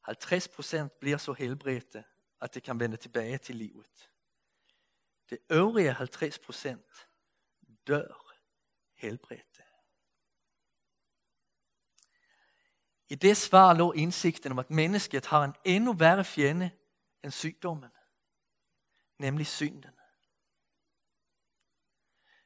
50 0.00 0.48
procent 0.48 0.92
bliver 0.92 1.16
så 1.16 1.32
helbredte, 1.32 2.04
at 2.40 2.54
det 2.54 2.62
kan 2.62 2.80
vende 2.80 2.96
tilbage 2.96 3.38
til 3.38 3.56
livet. 3.56 4.10
Det 5.30 5.38
øvrige 5.50 5.92
50 5.92 6.38
procent 6.38 7.08
dør 7.86 8.26
helbredte. 8.94 9.62
I 13.08 13.14
det 13.14 13.36
svar 13.36 13.74
lå 13.74 13.92
indsigten 13.92 14.52
om, 14.52 14.58
at 14.58 14.70
mennesket 14.70 15.26
har 15.26 15.44
en 15.44 15.54
endnu 15.64 15.92
værre 15.92 16.24
fjende 16.24 16.70
end 17.24 17.32
sygdommen, 17.32 17.90
nemlig 19.18 19.46
synden. 19.46 19.90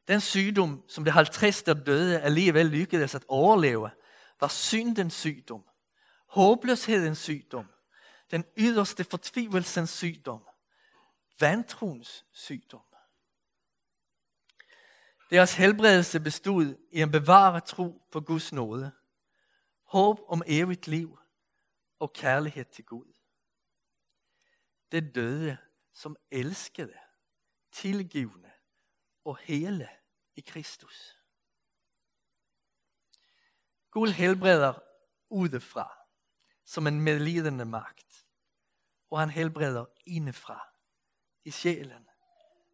Den 0.08 0.20
sygdom, 0.20 0.84
som 0.88 1.04
det 1.04 1.12
50 1.12 1.62
der 1.62 1.74
døde 1.74 2.20
alligevel 2.20 2.66
lykkedes 2.66 3.14
at 3.14 3.24
overleve, 3.28 3.90
var 4.40 4.48
syndens 4.48 5.14
sygdom, 5.14 5.64
håbløshedens 6.26 7.18
sygdom, 7.18 7.66
den 8.30 8.44
yderste 8.56 9.04
fortvivelsens 9.04 9.90
sygdom, 9.90 10.48
vantroens 11.40 12.26
sygdom. 12.32 12.84
Deres 15.30 15.54
helbredelse 15.54 16.20
bestod 16.20 16.76
i 16.90 17.02
en 17.02 17.10
bevaret 17.10 17.64
tro 17.64 18.02
på 18.10 18.20
Guds 18.20 18.52
nåde, 18.52 18.92
håb 19.84 20.20
om 20.28 20.42
evigt 20.46 20.86
liv 20.86 21.18
og 21.98 22.12
kærlighed 22.12 22.64
til 22.64 22.84
Gud. 22.84 23.12
Det 24.92 25.14
døde 25.14 25.56
som 25.92 26.16
elskede, 26.30 26.98
tilgivende 27.72 28.50
og 29.24 29.38
hele 29.38 29.88
i 30.36 30.40
Kristus. 30.40 31.19
Gud 33.90 34.08
helbreder 34.08 34.74
udefra 35.28 36.00
som 36.64 36.86
en 36.86 37.00
medlidende 37.00 37.64
magt. 37.64 38.26
Og 39.10 39.20
han 39.20 39.30
helbreder 39.30 39.86
indefra 40.06 40.68
i 41.44 41.50
sjælen 41.50 42.08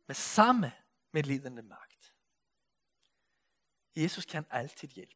med 0.06 0.14
samme 0.14 0.72
medlidende 1.12 1.62
magt. 1.62 2.14
Jesus 3.96 4.24
kan 4.24 4.46
altid 4.50 4.88
hjælpe. 4.88 5.12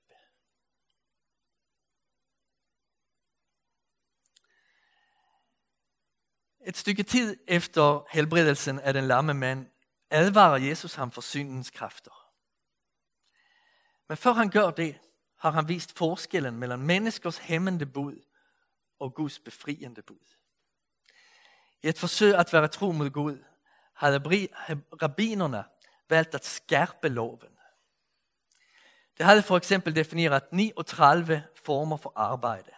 Et 6.66 6.76
stykke 6.76 7.02
tid 7.02 7.36
efter 7.48 8.06
helbredelsen 8.10 8.80
af 8.80 8.92
den 8.92 9.04
lamme 9.04 9.34
mand 9.34 9.70
advarer 10.10 10.56
Jesus 10.56 10.94
ham 10.94 11.10
for 11.10 11.20
syndens 11.20 11.70
kræfter. 11.70 12.32
Men 14.08 14.16
før 14.16 14.32
han 14.32 14.50
gør 14.50 14.70
det, 14.70 15.00
har 15.40 15.50
han 15.50 15.68
vist 15.68 15.98
forskellen 15.98 16.56
mellem 16.56 16.78
menneskers 16.78 17.38
hæmmende 17.38 17.86
bud 17.86 18.22
og 18.98 19.14
Guds 19.14 19.38
befriende 19.38 20.02
bud. 20.02 20.36
I 21.82 21.88
et 21.88 21.98
forsøg 21.98 22.34
at 22.34 22.52
være 22.52 22.68
tro 22.68 22.92
mod 22.92 23.10
Gud, 23.10 23.38
havde 23.94 24.18
rabbinerne 25.02 25.64
valgt 26.08 26.34
at 26.34 26.44
skærpe 26.44 27.08
loven. 27.08 27.58
Det 29.18 29.26
havde 29.26 29.42
for 29.42 29.56
eksempel 29.56 29.96
defineret 29.96 30.52
39 30.52 31.44
former 31.64 31.96
for 31.96 32.12
arbejde. 32.16 32.70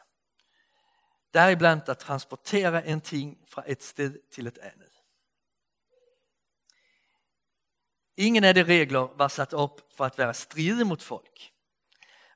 Deriblandt 1.35 1.89
at 1.89 1.99
transportere 1.99 2.87
en 2.87 3.01
ting 3.01 3.39
fra 3.49 3.63
et 3.67 3.83
sted 3.83 4.19
til 4.31 4.47
et 4.47 4.59
andet. 4.59 4.93
Ingen 8.17 8.45
af 8.45 8.55
de 8.55 8.63
regler 8.63 9.17
var 9.17 9.29
sat 9.29 9.53
op 9.55 9.81
for 9.97 10.05
at 10.05 10.19
være 10.19 10.35
stride 10.35 10.85
mot 10.85 11.03
folk. 11.03 11.52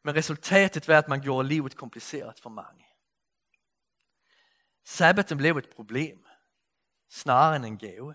Men 0.07 0.15
resultatet 0.15 0.89
var 0.89 0.95
att 0.95 1.09
man 1.09 1.23
gjorde 1.23 1.49
livet 1.49 1.75
komplicerat 1.75 2.41
för 2.41 2.51
många. 2.51 2.87
Sabbaten 4.85 5.39
blev 5.39 5.59
ett 5.59 5.77
problem 5.77 6.27
snarere 7.09 7.57
end 7.57 7.65
en 7.65 7.79
gåva. 7.79 8.15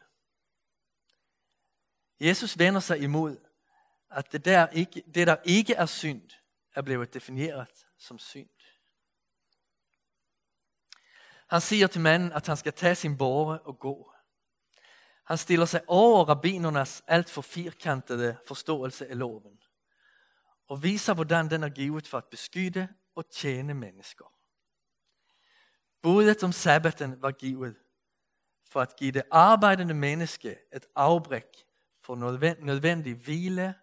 Jesus 2.17 2.57
vänder 2.57 2.81
sig 2.81 3.03
emot 3.03 3.39
att 4.09 4.31
det 4.31 4.43
där, 4.43 4.77
ikke, 4.77 5.01
det 5.05 5.25
där 5.25 5.41
ikke 5.43 5.75
är 5.75 5.85
synd 5.85 6.33
är 6.73 6.81
blivit 6.81 7.11
definierat 7.11 7.85
som 7.97 8.19
synd. 8.19 8.59
Han 11.47 11.61
säger 11.61 11.87
till 11.87 12.01
männen 12.01 12.33
att 12.33 12.47
han 12.47 12.57
ska 12.57 12.71
ta 12.71 12.95
sin 12.95 13.17
båre 13.17 13.59
och 13.59 13.79
gå. 13.79 14.15
Han 15.23 15.37
ställer 15.37 15.65
sig 15.65 15.81
over 15.87 16.25
rabbinernes 16.25 17.03
alt 17.07 17.29
for 17.29 17.41
fyrkantade 17.41 18.37
förståelse 18.45 19.05
af 19.09 19.17
loven 19.17 19.60
og 20.71 20.83
viser, 20.83 21.13
hvordan 21.13 21.49
den 21.49 21.63
er 21.63 21.69
givet 21.69 22.07
for 22.07 22.17
at 22.17 22.25
beskytte 22.25 22.89
og 23.15 23.29
tjene 23.29 23.73
mennesker. 23.73 24.33
Budet 26.01 26.43
om 26.43 26.51
sabbaten 26.51 27.21
var 27.21 27.31
givet 27.31 27.75
for 28.63 28.81
at 28.81 28.95
give 28.95 29.11
det 29.11 29.23
arbejdende 29.31 29.93
menneske 29.93 30.57
et 30.75 30.85
afbræk 30.95 31.65
for 31.99 32.15
nødvendig 32.65 33.15
hvile, 33.15 33.75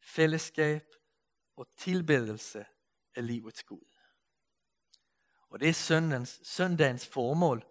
fællesskab 0.00 0.84
og 1.56 1.68
tilbedelse 1.76 2.66
af 3.14 3.26
livets 3.26 3.62
Gud. 3.62 3.88
Og 5.48 5.60
det 5.60 5.68
er 5.68 5.72
søndagens, 5.72 6.40
søndagens 6.42 7.06
formål, 7.06 7.66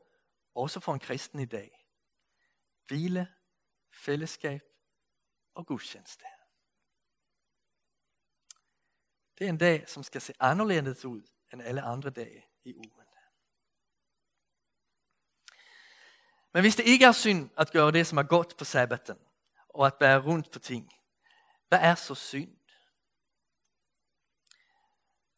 også 0.56 0.80
for 0.80 0.94
en 0.94 1.00
kristen 1.00 1.39
i 1.39 1.46
dag. 1.46 1.88
Hvile, 2.88 3.28
fællesskab 3.92 4.62
og 5.54 5.66
gudstjeneste. 5.66 6.25
Det 9.39 9.46
er 9.46 9.50
en 9.50 9.58
dag, 9.58 9.89
som 9.89 10.03
skal 10.03 10.22
se 10.22 10.34
anderledes 10.39 11.05
ud 11.05 11.22
end 11.53 11.62
alle 11.62 11.81
andre 11.81 12.10
dage 12.10 12.46
i 12.63 12.75
ugen. 12.75 12.91
Men 16.53 16.63
hvis 16.63 16.75
det 16.75 16.86
ikke 16.86 17.05
er 17.05 17.12
synd 17.12 17.50
at 17.58 17.72
gøre 17.72 17.91
det, 17.91 18.08
som 18.08 18.17
er 18.17 18.24
godt 18.24 18.58
på 18.58 18.65
sabbaten, 18.65 19.17
og 19.69 19.88
at 19.88 19.96
bære 20.00 20.22
rundt 20.22 20.51
på 20.51 20.60
ting, 20.60 20.91
hvad 21.67 21.79
er 21.79 21.96
så 21.96 22.15
synd? 22.15 22.58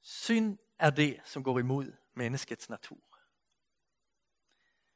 Synd 0.01 0.57
er 0.79 0.89
det, 0.89 1.21
som 1.25 1.43
går 1.43 1.59
imod 1.59 1.93
menneskets 2.13 2.69
natur. 2.69 3.19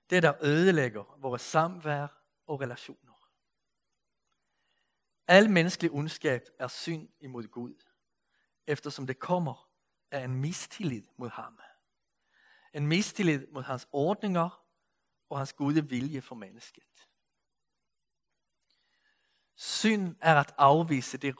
Det, 0.09 0.23
der 0.23 0.45
ødelægger 0.45 1.17
vores 1.19 1.41
samvær 1.41 2.07
og 2.47 2.61
relationer. 2.61 3.29
Al 5.27 5.49
menneskelig 5.49 5.91
ondskab 5.91 6.41
er 6.59 6.67
synd 6.67 7.09
imod 7.19 7.43
Gud, 7.47 7.84
eftersom 8.67 9.07
det 9.07 9.19
kommer 9.19 9.69
af 10.11 10.23
en 10.23 10.35
mistillid 10.35 11.07
mod 11.17 11.29
ham. 11.29 11.59
En 12.73 12.87
mistillid 12.87 13.47
mod 13.47 13.63
hans 13.63 13.87
ordninger 13.91 14.65
og 15.29 15.37
hans 15.37 15.53
gode 15.53 15.89
vilje 15.89 16.21
for 16.21 16.35
mennesket. 16.35 17.07
Synd 19.55 20.15
er 20.21 20.39
at 20.39 20.53
afvise 20.57 21.17
det 21.17 21.35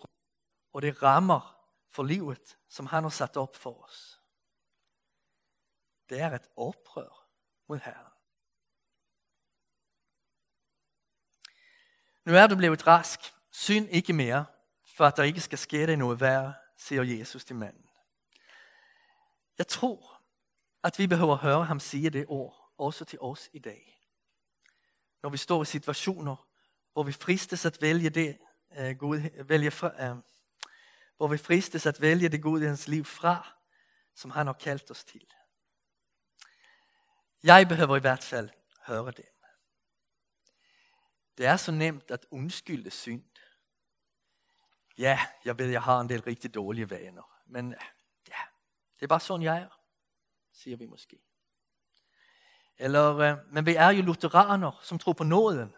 og 0.74 0.82
det 0.82 1.04
rammer 1.04 1.70
for 1.90 2.04
livet, 2.04 2.58
som 2.70 2.86
han 2.86 3.04
har 3.04 3.10
sat 3.10 3.38
op 3.38 3.56
for 3.56 3.84
os. 3.84 4.22
Det 6.10 6.20
er 6.20 6.32
et 6.32 6.48
oprør 6.56 7.30
mod 7.68 7.80
Herren. 7.80 8.12
Nu 12.26 12.34
er 12.34 12.48
du 12.48 12.56
blevet 12.56 12.88
rask. 12.88 13.20
Synd 13.52 13.90
ikke 13.90 14.14
mere, 14.14 14.46
for 14.96 15.06
at 15.06 15.18
der 15.18 15.24
ikke 15.24 15.42
skal 15.42 15.58
ske 15.58 15.88
dig 15.88 15.98
noget 15.98 16.20
værre, 16.20 16.54
siger 16.78 17.04
Jesus 17.04 17.46
til 17.46 17.56
manden. 17.56 17.90
Jeg 19.58 19.68
tror, 19.68 20.22
at 20.84 21.00
vi 21.00 21.08
behøver 21.08 21.36
høre 21.36 21.66
ham 21.66 21.80
sige 21.80 22.10
det 22.10 22.26
ord, 22.28 22.74
også 22.78 23.06
til 23.06 23.20
os 23.22 23.50
i 23.54 23.60
dag. 23.60 24.02
Når 25.24 25.30
vi 25.30 25.38
står 25.38 25.62
i 25.62 25.66
situationer, 25.66 26.48
hvor 26.94 27.04
vi 27.04 27.12
fristes 27.12 27.66
at 27.66 27.82
vælge 27.82 28.10
det, 28.10 28.38
uh, 28.70 28.98
Gud, 28.98 29.44
vælge 29.44 29.72
fra, 29.72 30.12
uh, 30.12 30.20
hvor 31.18 31.28
vi 31.28 31.38
fristes 31.38 31.86
at 31.86 32.02
vælge 32.02 32.30
det 32.30 32.42
gode 32.42 32.64
i 32.64 32.68
hans 32.68 32.88
liv 32.88 33.06
fra, 33.06 33.56
som 34.16 34.32
han 34.32 34.46
har 34.48 34.54
kaldt 34.54 34.92
os 34.92 35.04
til. 35.04 35.34
Jeg 37.44 37.68
behøver 37.68 37.98
i 37.98 38.00
hvert 38.00 38.24
fald 38.24 38.50
høre 38.88 39.12
det. 39.12 39.26
Det 41.38 41.46
er 41.46 41.58
så 41.58 41.72
nemt 41.72 42.12
at 42.12 42.26
undskylde 42.32 42.92
synd. 42.92 43.24
Ja, 44.98 45.20
jeg 45.46 45.60
ved, 45.60 45.70
jeg 45.70 45.82
har 45.82 46.00
en 46.00 46.10
del 46.10 46.22
rigtig 46.22 46.54
dårlige 46.54 46.90
vaner, 46.90 47.42
men 47.46 47.72
ja, 48.30 48.42
det 48.96 49.04
er 49.04 49.08
bare 49.08 49.20
sådan, 49.20 49.44
jeg 49.44 49.58
er, 49.58 49.80
siger 50.52 50.78
vi 50.78 50.86
måske. 50.86 51.22
Eller, 52.78 53.18
øh, 53.18 53.38
men 53.54 53.66
vi 53.66 53.76
er 53.76 53.90
jo 53.90 54.02
lutheraner, 54.02 54.80
som 54.84 55.00
tror 55.00 55.14
på 55.14 55.24
nåden. 55.24 55.76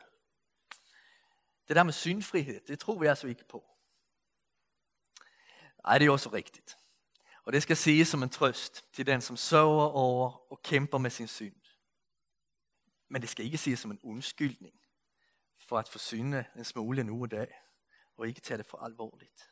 Det 1.68 1.76
der 1.76 1.84
med 1.84 1.94
synfrihed, 1.94 2.62
det 2.68 2.80
tror 2.80 3.00
vi 3.00 3.08
altså 3.08 3.28
ikke 3.28 3.44
på. 3.50 3.66
Nej, 5.84 5.98
det 5.98 6.08
er 6.08 6.12
også 6.12 6.30
rigtigt. 6.30 6.78
Og 7.44 7.54
det 7.54 7.64
skal 7.64 7.78
siges 7.78 8.08
som 8.08 8.24
en 8.24 8.30
trøst 8.30 8.94
til 8.94 9.06
den, 9.06 9.22
som 9.22 9.38
sørger 9.38 9.88
over 9.88 10.52
og 10.52 10.62
kæmper 10.62 10.98
med 10.98 11.10
sin 11.10 11.28
synd. 11.28 11.56
Men 13.08 13.22
det 13.22 13.30
skal 13.30 13.46
ikke 13.46 13.58
siges 13.58 13.80
som 13.80 13.92
en 13.92 14.00
undskyldning 14.04 14.76
for 15.58 15.80
at 15.80 15.90
forsyne 15.90 16.46
en 16.56 16.66
smule 16.66 17.04
nu 17.04 17.22
og 17.22 17.32
dag, 17.32 17.48
og 18.18 18.28
ikke 18.28 18.42
tage 18.42 18.58
det 18.58 18.66
for 18.66 18.78
alvorligt. 18.78 19.52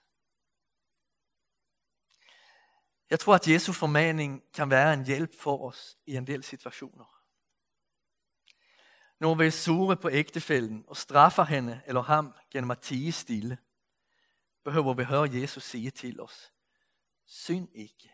Jeg 3.10 3.19
tror, 3.19 3.36
at 3.36 3.47
Jesu 3.47 3.73
formaning 3.73 4.43
kan 4.54 4.69
være 4.69 4.93
en 4.93 5.06
hjælp 5.06 5.39
for 5.39 5.67
os 5.67 5.97
i 6.06 6.15
en 6.15 6.28
del 6.28 6.43
situationer. 6.43 7.21
Når 9.19 9.36
vi 9.36 9.45
er 9.45 9.51
sure 9.51 9.97
på 9.97 10.10
ægtefælden 10.10 10.86
og 10.88 10.97
straffer 10.97 11.43
hende 11.43 11.82
eller 11.86 12.01
ham 12.01 12.34
gennem 12.51 12.71
at 12.71 12.80
tige 12.80 13.12
stille, 13.12 13.58
behøver 14.63 14.93
vi 14.93 15.04
høre 15.04 15.30
Jesus 15.34 15.63
sige 15.63 15.91
til 15.91 16.21
os, 16.21 16.54
synd 17.25 17.69
ikke. 17.75 18.12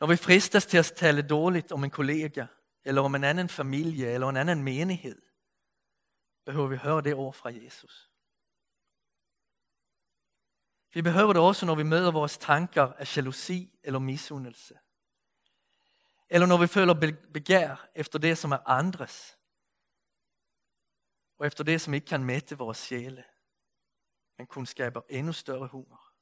Når 0.00 0.06
vi 0.06 0.16
fristes 0.16 0.66
til 0.66 0.78
at 0.78 0.92
tale 0.96 1.22
dårligt 1.22 1.72
om 1.72 1.84
en 1.84 1.90
kollega, 1.90 2.46
eller 2.84 3.02
om 3.02 3.14
en 3.14 3.24
anden 3.24 3.48
familie, 3.48 4.12
eller 4.12 4.28
en 4.28 4.36
anden 4.36 4.62
menighed, 4.62 5.22
behøver 6.44 6.66
vi 6.66 6.76
høre 6.76 7.02
det 7.02 7.14
ord 7.14 7.34
fra 7.34 7.50
Jesus. 7.54 8.10
Vi 10.92 11.02
behøver 11.02 11.32
det 11.32 11.42
også, 11.42 11.66
når 11.66 11.74
vi 11.74 11.82
møder 11.82 12.10
vores 12.10 12.38
tanker 12.38 12.92
af 12.92 13.16
jalousi 13.16 13.78
eller 13.82 13.98
misundelse. 13.98 14.78
Eller 16.28 16.46
når 16.46 16.58
vi 16.58 16.66
føler 16.66 16.94
begær 17.32 17.88
efter 17.94 18.18
det, 18.18 18.38
som 18.38 18.52
er 18.52 18.68
andres. 18.68 19.38
Og 21.38 21.46
efter 21.46 21.64
det, 21.64 21.80
som 21.80 21.94
ikke 21.94 22.06
kan 22.06 22.24
mætte 22.24 22.58
vores 22.58 22.78
sjæle, 22.78 23.24
men 24.38 24.46
kun 24.46 24.66
skaber 24.66 25.00
endnu 25.08 25.32
større 25.32 25.66
hunger. 25.66 26.12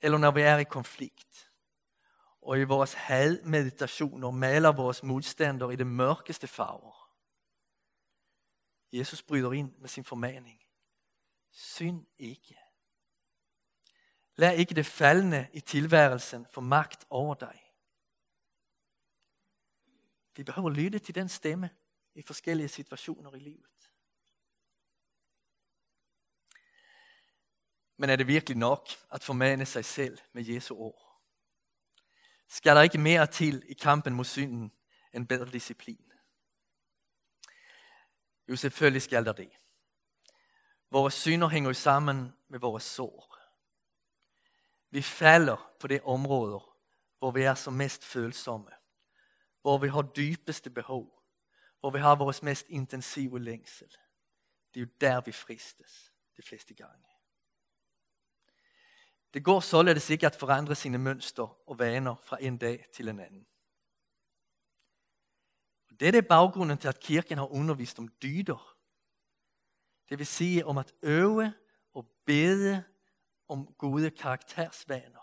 Eller 0.00 0.18
når 0.18 0.30
vi 0.30 0.40
er 0.40 0.56
i 0.56 0.64
konflikt, 0.64 1.50
og 2.42 2.58
i 2.58 2.64
vores 2.64 2.92
hadmeditationer 2.92 4.30
maler 4.30 4.72
vores 4.72 5.02
modstandere 5.02 5.72
i 5.72 5.76
det 5.76 5.86
mørkeste 5.86 6.46
farver. 6.46 7.01
Jesus 8.92 9.22
bryder 9.22 9.52
ind 9.52 9.76
med 9.78 9.88
sin 9.88 10.04
formaning. 10.04 10.62
Synd 11.50 12.06
ikke. 12.18 12.58
Lad 14.36 14.56
ikke 14.56 14.74
det 14.74 14.86
faldende 14.86 15.48
i 15.52 15.60
tilværelsen 15.60 16.46
få 16.50 16.60
magt 16.60 17.04
over 17.10 17.34
dig. 17.34 17.72
Vi 20.36 20.44
behøver 20.44 20.70
lytte 20.70 20.98
til 20.98 21.14
den 21.14 21.28
stemme 21.28 21.70
i 22.14 22.22
forskellige 22.22 22.68
situationer 22.68 23.34
i 23.34 23.38
livet. 23.38 23.90
Men 27.96 28.10
er 28.10 28.16
det 28.16 28.26
virkelig 28.26 28.58
nok 28.58 28.88
at 29.10 29.24
formane 29.24 29.66
sig 29.66 29.84
selv 29.84 30.18
med 30.32 30.44
Jesu 30.44 30.76
ord? 30.76 31.22
Skal 32.48 32.76
der 32.76 32.82
ikke 32.82 32.98
mere 32.98 33.26
til 33.26 33.64
i 33.68 33.74
kampen 33.74 34.14
mod 34.14 34.24
synden 34.24 34.72
end 35.12 35.28
bedre 35.28 35.50
disciplin? 35.50 36.11
Jo, 38.52 38.56
selvfølgelig 38.56 39.02
skal 39.02 39.24
der 39.24 39.32
det. 39.32 39.50
Vores 40.90 41.14
synder 41.14 41.48
hænger 41.48 41.72
sammen 41.72 42.32
med 42.48 42.58
vores 42.58 42.82
sår. 42.82 43.38
Vi 44.90 45.02
falder 45.02 45.72
på 45.80 45.86
det 45.86 46.00
område, 46.02 46.60
hvor 47.18 47.30
vi 47.30 47.42
er 47.42 47.54
som 47.54 47.72
mest 47.72 48.04
følsomme. 48.04 48.70
Hvor 49.62 49.78
vi 49.78 49.88
har 49.88 50.02
dybeste 50.02 50.70
behov. 50.70 51.22
Hvor 51.80 51.90
vi 51.90 51.98
har 51.98 52.14
vores 52.14 52.42
mest 52.42 52.66
intensive 52.68 53.40
længsel. 53.40 53.88
Det 54.74 54.80
er 54.80 54.84
jo 54.84 54.90
der, 55.00 55.20
vi 55.20 55.32
fristes 55.32 56.12
de 56.36 56.42
fleste 56.42 56.74
gange. 56.74 57.06
Det 59.34 59.44
går 59.44 59.60
således 59.60 60.10
ikke 60.10 60.26
at 60.26 60.36
forandre 60.36 60.74
sine 60.74 60.98
mønster 60.98 61.68
og 61.68 61.78
vaner 61.78 62.14
fra 62.22 62.38
en 62.40 62.58
dag 62.58 62.86
til 62.94 63.08
en 63.08 63.20
anden. 63.20 63.46
Det 66.00 66.14
er 66.14 66.22
baggrunden 66.22 66.78
til, 66.78 66.88
at 66.88 67.00
kirken 67.00 67.38
har 67.38 67.52
undervist 67.52 67.98
om 67.98 68.08
dyder. 68.22 68.76
Det 70.08 70.18
vil 70.18 70.26
sige 70.26 70.66
om 70.66 70.78
at 70.78 70.92
øve 71.02 71.54
og 71.92 72.06
bede 72.26 72.84
om 73.48 73.74
gode 73.78 74.10
karaktersvaner. 74.10 75.22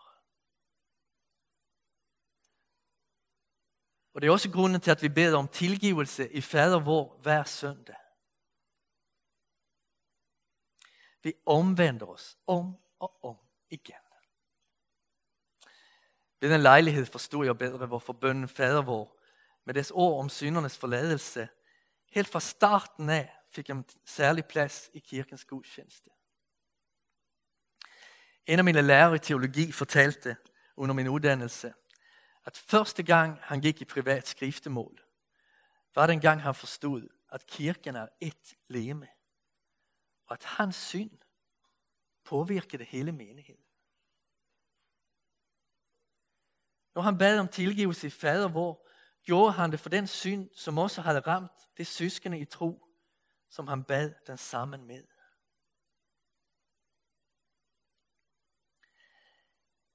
Og 4.14 4.22
det 4.22 4.28
er 4.28 4.32
også 4.32 4.52
grunden 4.52 4.82
til, 4.82 4.92
at 4.92 5.02
vi 5.02 5.10
beder 5.10 5.38
om 5.38 5.48
tilgivelse 5.48 6.32
i 6.32 6.42
fader 6.42 6.80
vor 6.80 7.18
hver 7.22 7.44
søndag. 7.44 7.96
Vi 11.24 11.34
omvender 11.46 12.06
os 12.06 12.38
om 12.48 12.78
og 13.00 13.24
om 13.24 13.38
igen. 13.70 13.96
Ved 16.40 16.50
den 16.50 16.62
lejlighed 16.62 17.06
forstod 17.06 17.46
jeg 17.46 17.58
bedre, 17.58 17.86
hvorfor 17.86 18.14
bønnen 18.14 18.48
fader 18.48 18.82
vor 18.82 19.19
med 19.66 19.74
dets 19.74 19.92
ord 19.92 20.20
om 20.20 20.30
syndernes 20.30 20.78
forladelse 20.78 21.50
helt 22.12 22.28
fra 22.28 22.40
starten 22.40 23.10
af 23.10 23.36
fik 23.52 23.70
en 23.70 23.86
særlig 24.06 24.46
plads 24.46 24.90
i 24.94 25.00
kirkens 25.00 25.46
gudstjeneste. 25.46 26.10
En 28.46 28.60
af 28.60 28.66
mine 28.66 28.82
lærere 28.82 29.16
i 29.16 29.20
teologi 29.20 29.72
fortalte 29.72 30.38
under 30.76 30.96
min 30.96 31.08
uddannelse, 31.08 31.74
at 32.46 32.58
første 32.58 33.04
gang 33.04 33.40
han 33.42 33.62
gik 33.62 33.82
i 33.82 33.86
privat 33.86 34.28
skriftemål, 34.28 35.04
var 35.96 36.08
den 36.08 36.22
gang 36.22 36.42
han 36.42 36.56
forstod, 36.56 37.10
at 37.32 37.48
kirken 37.48 37.96
er 37.96 38.08
et 38.20 38.56
leme, 38.68 39.08
og 40.26 40.34
at 40.34 40.44
hans 40.44 40.76
synd 40.76 41.18
påvirkede 42.24 42.84
hele 42.84 43.12
menigheden. 43.12 43.64
Når 46.96 47.02
han 47.02 47.18
bad 47.18 47.40
om 47.40 47.48
tilgivelse 47.48 48.08
i 48.08 48.10
fader, 48.10 48.48
hvor 48.48 48.89
gjorde 49.24 49.52
han 49.52 49.72
det 49.72 49.80
for 49.80 49.90
den 49.90 50.08
synd, 50.08 50.50
som 50.56 50.78
også 50.78 51.02
havde 51.02 51.20
ramt 51.20 51.52
det 51.78 51.88
søskende 51.88 52.40
i 52.40 52.46
tro, 52.46 52.86
som 53.50 53.68
han 53.68 53.84
bad 53.84 54.14
den 54.28 54.38
sammen 54.38 54.86
med. 54.86 55.04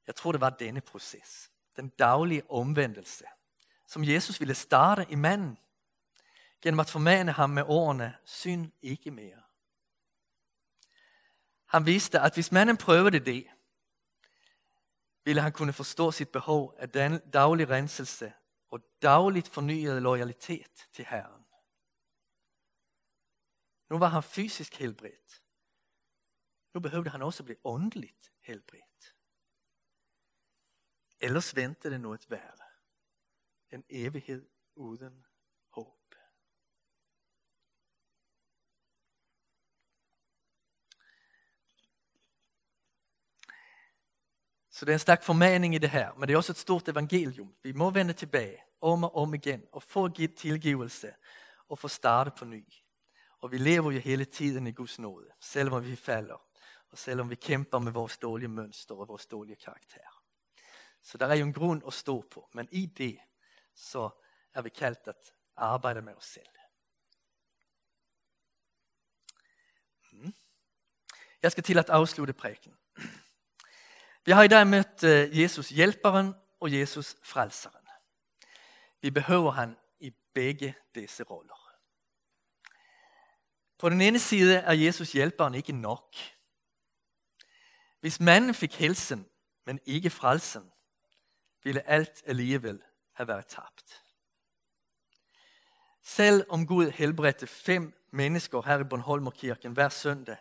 Jeg 0.06 0.14
tror, 0.14 0.32
det 0.32 0.40
var 0.40 0.50
denne 0.50 0.80
proces, 0.80 1.50
den 1.76 1.88
daglige 1.88 2.50
omvendelse, 2.50 3.24
som 3.88 4.04
Jesus 4.04 4.40
ville 4.40 4.54
starte 4.54 5.06
i 5.10 5.14
manden, 5.14 5.58
gennem 6.62 6.80
at 6.80 6.90
formane 6.90 7.32
ham 7.32 7.50
med 7.50 7.62
ordene, 7.66 8.16
synd 8.24 8.72
ikke 8.82 9.10
mere. 9.10 9.42
Han 11.66 11.87
vidste, 11.87 12.20
at 12.20 12.34
hvis 12.34 12.52
manden 12.52 12.76
prøvede 12.76 13.18
det, 13.18 13.46
ville 15.24 15.42
han 15.42 15.52
kunne 15.52 15.72
forstå 15.72 16.10
sit 16.10 16.28
behov 16.28 16.74
af 16.78 16.90
den 16.90 17.30
daglige 17.30 17.68
renselse 17.68 18.32
og 18.74 18.80
dagligt 19.02 19.48
fornyet 19.48 20.02
loyalitet 20.02 20.88
til 20.92 21.04
Herren. 21.04 21.44
Nu 23.90 23.98
var 23.98 24.08
han 24.08 24.22
fysisk 24.22 24.74
helbredt. 24.74 25.42
Nu 26.74 26.80
behøvede 26.80 27.10
han 27.10 27.22
også 27.22 27.44
blive 27.44 27.58
åndeligt 27.64 28.32
helbredt. 28.40 29.16
Ellers 31.20 31.56
ventede 31.56 31.92
det 31.92 32.00
noget 32.00 32.30
værre. 32.30 32.68
En 33.70 33.84
evighed 33.88 34.50
uden 34.74 35.26
håb. 35.68 36.14
Så 44.74 44.84
det 44.84 44.92
er 44.92 44.94
en 44.94 44.98
stærk 44.98 45.22
formaning 45.22 45.74
i 45.74 45.78
det 45.78 45.90
her, 45.90 46.12
men 46.12 46.28
det 46.28 46.32
er 46.32 46.37
også 46.37 46.52
et 46.52 46.56
stort 46.56 46.88
evangelium. 46.88 47.54
Vi 47.62 47.72
må 47.72 47.90
vende 47.90 48.12
tilbage 48.12 48.58
om 48.80 49.04
og 49.04 49.16
om 49.16 49.34
igen 49.34 49.62
og 49.72 49.82
få 49.82 50.08
givet 50.08 50.34
tilgivelse 50.34 51.14
og 51.68 51.78
få 51.78 51.88
startet 51.88 52.34
på 52.34 52.44
ny. 52.44 52.64
Og 53.38 53.52
vi 53.52 53.58
lever 53.58 53.90
jo 53.90 53.98
hele 53.98 54.24
tiden 54.24 54.66
i 54.66 54.72
Guds 54.72 54.98
nåde, 54.98 55.30
selvom 55.40 55.84
vi 55.84 55.96
falder, 55.96 56.42
og 56.90 56.98
selvom 56.98 57.30
vi 57.30 57.34
kæmper 57.34 57.78
med 57.78 57.92
vores 57.92 58.18
dårlige 58.18 58.48
mønster 58.48 58.94
og 58.94 59.08
vores 59.08 59.26
dårlige 59.26 59.56
karakter. 59.56 60.22
Så 61.02 61.18
der 61.18 61.26
er 61.26 61.34
jo 61.34 61.46
en 61.46 61.52
grund 61.52 61.82
at 61.87 61.92
stå 61.92 62.24
på, 62.30 62.48
men 62.52 62.68
i 62.72 62.87
det 62.87 63.18
så 63.74 64.10
er 64.54 64.62
vi 64.62 64.68
kaldt 64.68 65.08
at 65.08 65.32
arbejde 65.56 66.02
med 66.02 66.14
os 66.14 66.24
selv. 66.24 66.46
Mm. 70.12 70.34
Jeg 71.42 71.52
skal 71.52 71.64
til 71.64 71.78
at 71.78 71.90
afslutte 71.90 72.32
præken. 72.32 72.76
Vi 74.26 74.32
har 74.32 74.42
i 74.42 74.48
dag 74.48 74.66
mødt 74.66 75.04
eh, 75.04 75.40
Jesus 75.40 75.68
hjælperen 75.68 76.34
og 76.60 76.72
Jesus 76.72 77.16
frelseren. 77.22 77.88
Vi 79.00 79.10
behøver 79.10 79.50
han 79.50 79.76
i 80.00 80.10
begge 80.34 80.74
disse 80.94 81.22
roller. 81.22 81.70
På 83.78 83.88
den 83.88 84.00
ene 84.00 84.18
side 84.18 84.56
er 84.56 84.72
Jesus 84.72 85.12
hjælperen 85.12 85.54
ikke 85.54 85.72
nok. 85.72 86.14
Hvis 88.00 88.20
manden 88.20 88.54
fik 88.54 88.74
helsen, 88.74 89.28
men 89.66 89.80
ikke 89.84 90.10
frelsen, 90.10 90.72
ville 91.62 91.88
alt 91.88 92.22
alligevel 92.26 92.82
have 93.12 93.28
været 93.28 93.46
tabt. 93.46 94.02
Selv 96.02 96.46
om 96.48 96.66
Gud 96.66 96.90
helbredte 96.90 97.46
fem 97.46 98.06
mennesker 98.10 98.62
her 98.62 98.78
i 98.78 98.84
Bornholmerkirken 98.84 99.72
hver 99.72 99.88
søndag, 99.88 100.37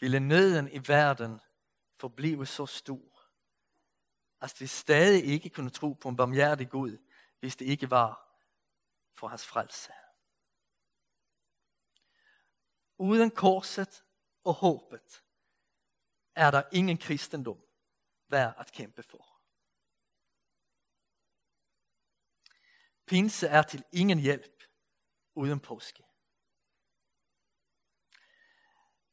ville 0.00 0.20
nøden 0.20 0.72
i 0.72 0.88
verden 0.88 1.40
forblive 2.02 2.46
så 2.46 2.66
stor, 2.66 3.30
altså, 4.40 4.56
at 4.56 4.60
vi 4.60 4.66
stadig 4.66 5.24
ikke 5.24 5.50
kunne 5.50 5.70
tro 5.70 5.92
på 5.92 6.08
en 6.08 6.16
barmhjertig 6.16 6.70
Gud, 6.70 6.98
hvis 7.40 7.56
det 7.56 7.64
ikke 7.64 7.90
var 7.90 8.38
for 9.14 9.28
hans 9.28 9.46
frelse. 9.46 9.92
Uden 12.98 13.30
korset 13.30 14.04
og 14.44 14.54
håbet 14.54 15.24
er 16.34 16.50
der 16.50 16.62
ingen 16.72 16.98
kristendom 16.98 17.62
værd 18.28 18.54
at 18.58 18.72
kæmpe 18.72 19.02
for. 19.02 19.40
Pinse 23.06 23.46
er 23.46 23.62
til 23.62 23.84
ingen 23.92 24.18
hjælp 24.18 24.64
uden 25.34 25.60
påske. 25.60 26.04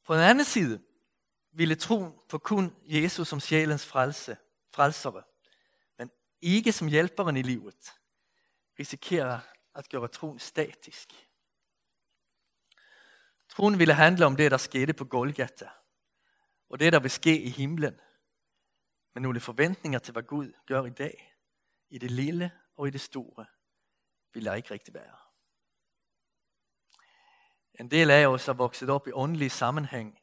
På 0.03 0.13
den 0.13 0.23
anden 0.23 0.45
side 0.45 0.88
ville 1.59 1.75
tro 1.75 2.25
på 2.29 2.37
kun 2.37 2.75
Jesus 2.83 3.27
som 3.27 3.39
sjælens 3.39 3.85
frelse, 3.85 4.37
frelsere, 4.71 5.23
men 5.97 6.11
ikke 6.41 6.71
som 6.71 6.87
hjælperen 6.87 7.37
i 7.37 7.41
livet, 7.41 7.93
risikerer 8.79 9.39
at 9.75 9.89
gøre 9.89 10.07
troen 10.07 10.39
statisk. 10.39 11.29
Troen 13.49 13.79
ville 13.79 13.93
handle 13.93 14.25
om 14.25 14.35
det, 14.35 14.51
der 14.51 14.57
skete 14.57 14.93
på 14.93 15.05
Golgata, 15.05 15.69
og 16.69 16.79
det, 16.79 16.93
der 16.93 16.99
vil 16.99 17.11
ske 17.11 17.41
i 17.41 17.49
himlen, 17.49 17.99
med 19.13 19.21
nogle 19.21 19.39
forventninger 19.39 19.99
til, 19.99 20.11
hvad 20.11 20.23
Gud 20.23 20.53
gør 20.65 20.85
i 20.85 20.89
dag, 20.89 21.35
i 21.89 21.97
det 21.97 22.11
lille 22.11 22.51
og 22.75 22.87
i 22.87 22.91
det 22.91 23.01
store, 23.01 23.45
vil 24.33 24.45
der 24.45 24.53
ikke 24.53 24.71
rigtig 24.71 24.93
være. 24.93 25.17
En 27.79 27.91
del 27.91 28.11
af 28.11 28.27
os 28.27 28.47
er 28.47 28.53
vokset 28.53 28.89
op 28.89 29.07
i 29.07 29.11
åndelig 29.11 29.51
sammenhæng, 29.51 30.19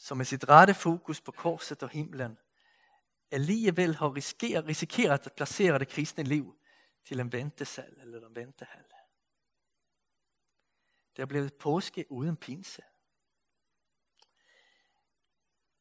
som 0.00 0.16
med 0.16 0.24
sit 0.24 0.48
rette 0.48 0.74
fokus 0.74 1.20
på 1.20 1.32
korset 1.32 1.82
og 1.82 1.88
himlen, 1.88 2.38
alligevel 3.30 3.94
har 3.94 4.14
risikeret, 4.16 4.64
risikeret 4.64 5.26
at 5.26 5.32
placere 5.32 5.78
det 5.78 5.88
kristne 5.88 6.24
liv 6.24 6.56
til 7.04 7.20
en 7.20 7.32
ventesal 7.32 8.00
eller 8.00 8.26
en 8.26 8.36
ventehal. 8.36 8.84
Det 11.16 11.22
er 11.22 11.26
blevet 11.26 11.54
påske 11.54 12.06
uden 12.10 12.36
pinse. 12.36 12.82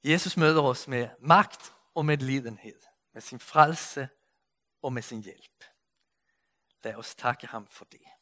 Jesus 0.03 0.38
møder 0.38 0.62
os 0.62 0.88
med 0.88 1.10
magt 1.19 1.73
og 1.95 2.05
med 2.05 2.17
lidenhed, 2.17 2.82
med 3.13 3.21
sin 3.21 3.39
frelse 3.39 4.10
og 4.82 4.93
med 4.93 5.01
sin 5.01 5.23
hjælp. 5.23 5.63
Lad 6.84 6.95
os 6.95 7.15
takke 7.15 7.47
ham 7.47 7.67
for 7.67 7.86
det. 7.86 8.18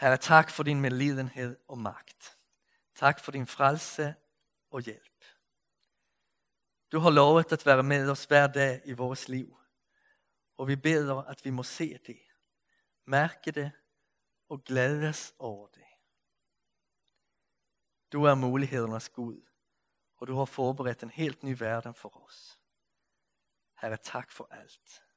Herre, 0.00 0.16
tak 0.16 0.50
for 0.50 0.62
din 0.62 0.80
medlidenhed 0.80 1.56
og 1.68 1.78
magt. 1.78 2.38
Tak 2.94 3.20
for 3.20 3.32
din 3.32 3.46
frelse 3.46 4.14
og 4.70 4.80
hjælp. 4.80 5.24
Du 6.92 6.98
har 6.98 7.10
lovet 7.10 7.52
at 7.52 7.66
være 7.66 7.82
med 7.82 8.10
os 8.10 8.24
hver 8.24 8.46
dag 8.46 8.82
i 8.84 8.92
vores 8.92 9.28
liv. 9.28 9.56
Og 10.56 10.68
vi 10.68 10.76
beder, 10.76 11.22
at 11.22 11.44
vi 11.44 11.50
må 11.50 11.62
se 11.62 11.98
det, 11.98 12.20
mærke 13.04 13.50
det 13.50 13.72
og 14.48 14.64
glædes 14.64 15.34
over 15.38 15.66
det. 15.66 15.84
Du 18.12 18.24
er 18.24 18.34
mulighedernes 18.34 19.08
Gud, 19.08 19.42
og 20.16 20.26
du 20.26 20.36
har 20.36 20.44
forberedt 20.44 21.02
en 21.02 21.10
helt 21.10 21.42
ny 21.42 21.56
verden 21.58 21.94
for 21.94 22.24
os. 22.24 22.60
Herre, 23.80 23.96
tak 23.96 24.30
for 24.30 24.48
alt. 24.50 25.07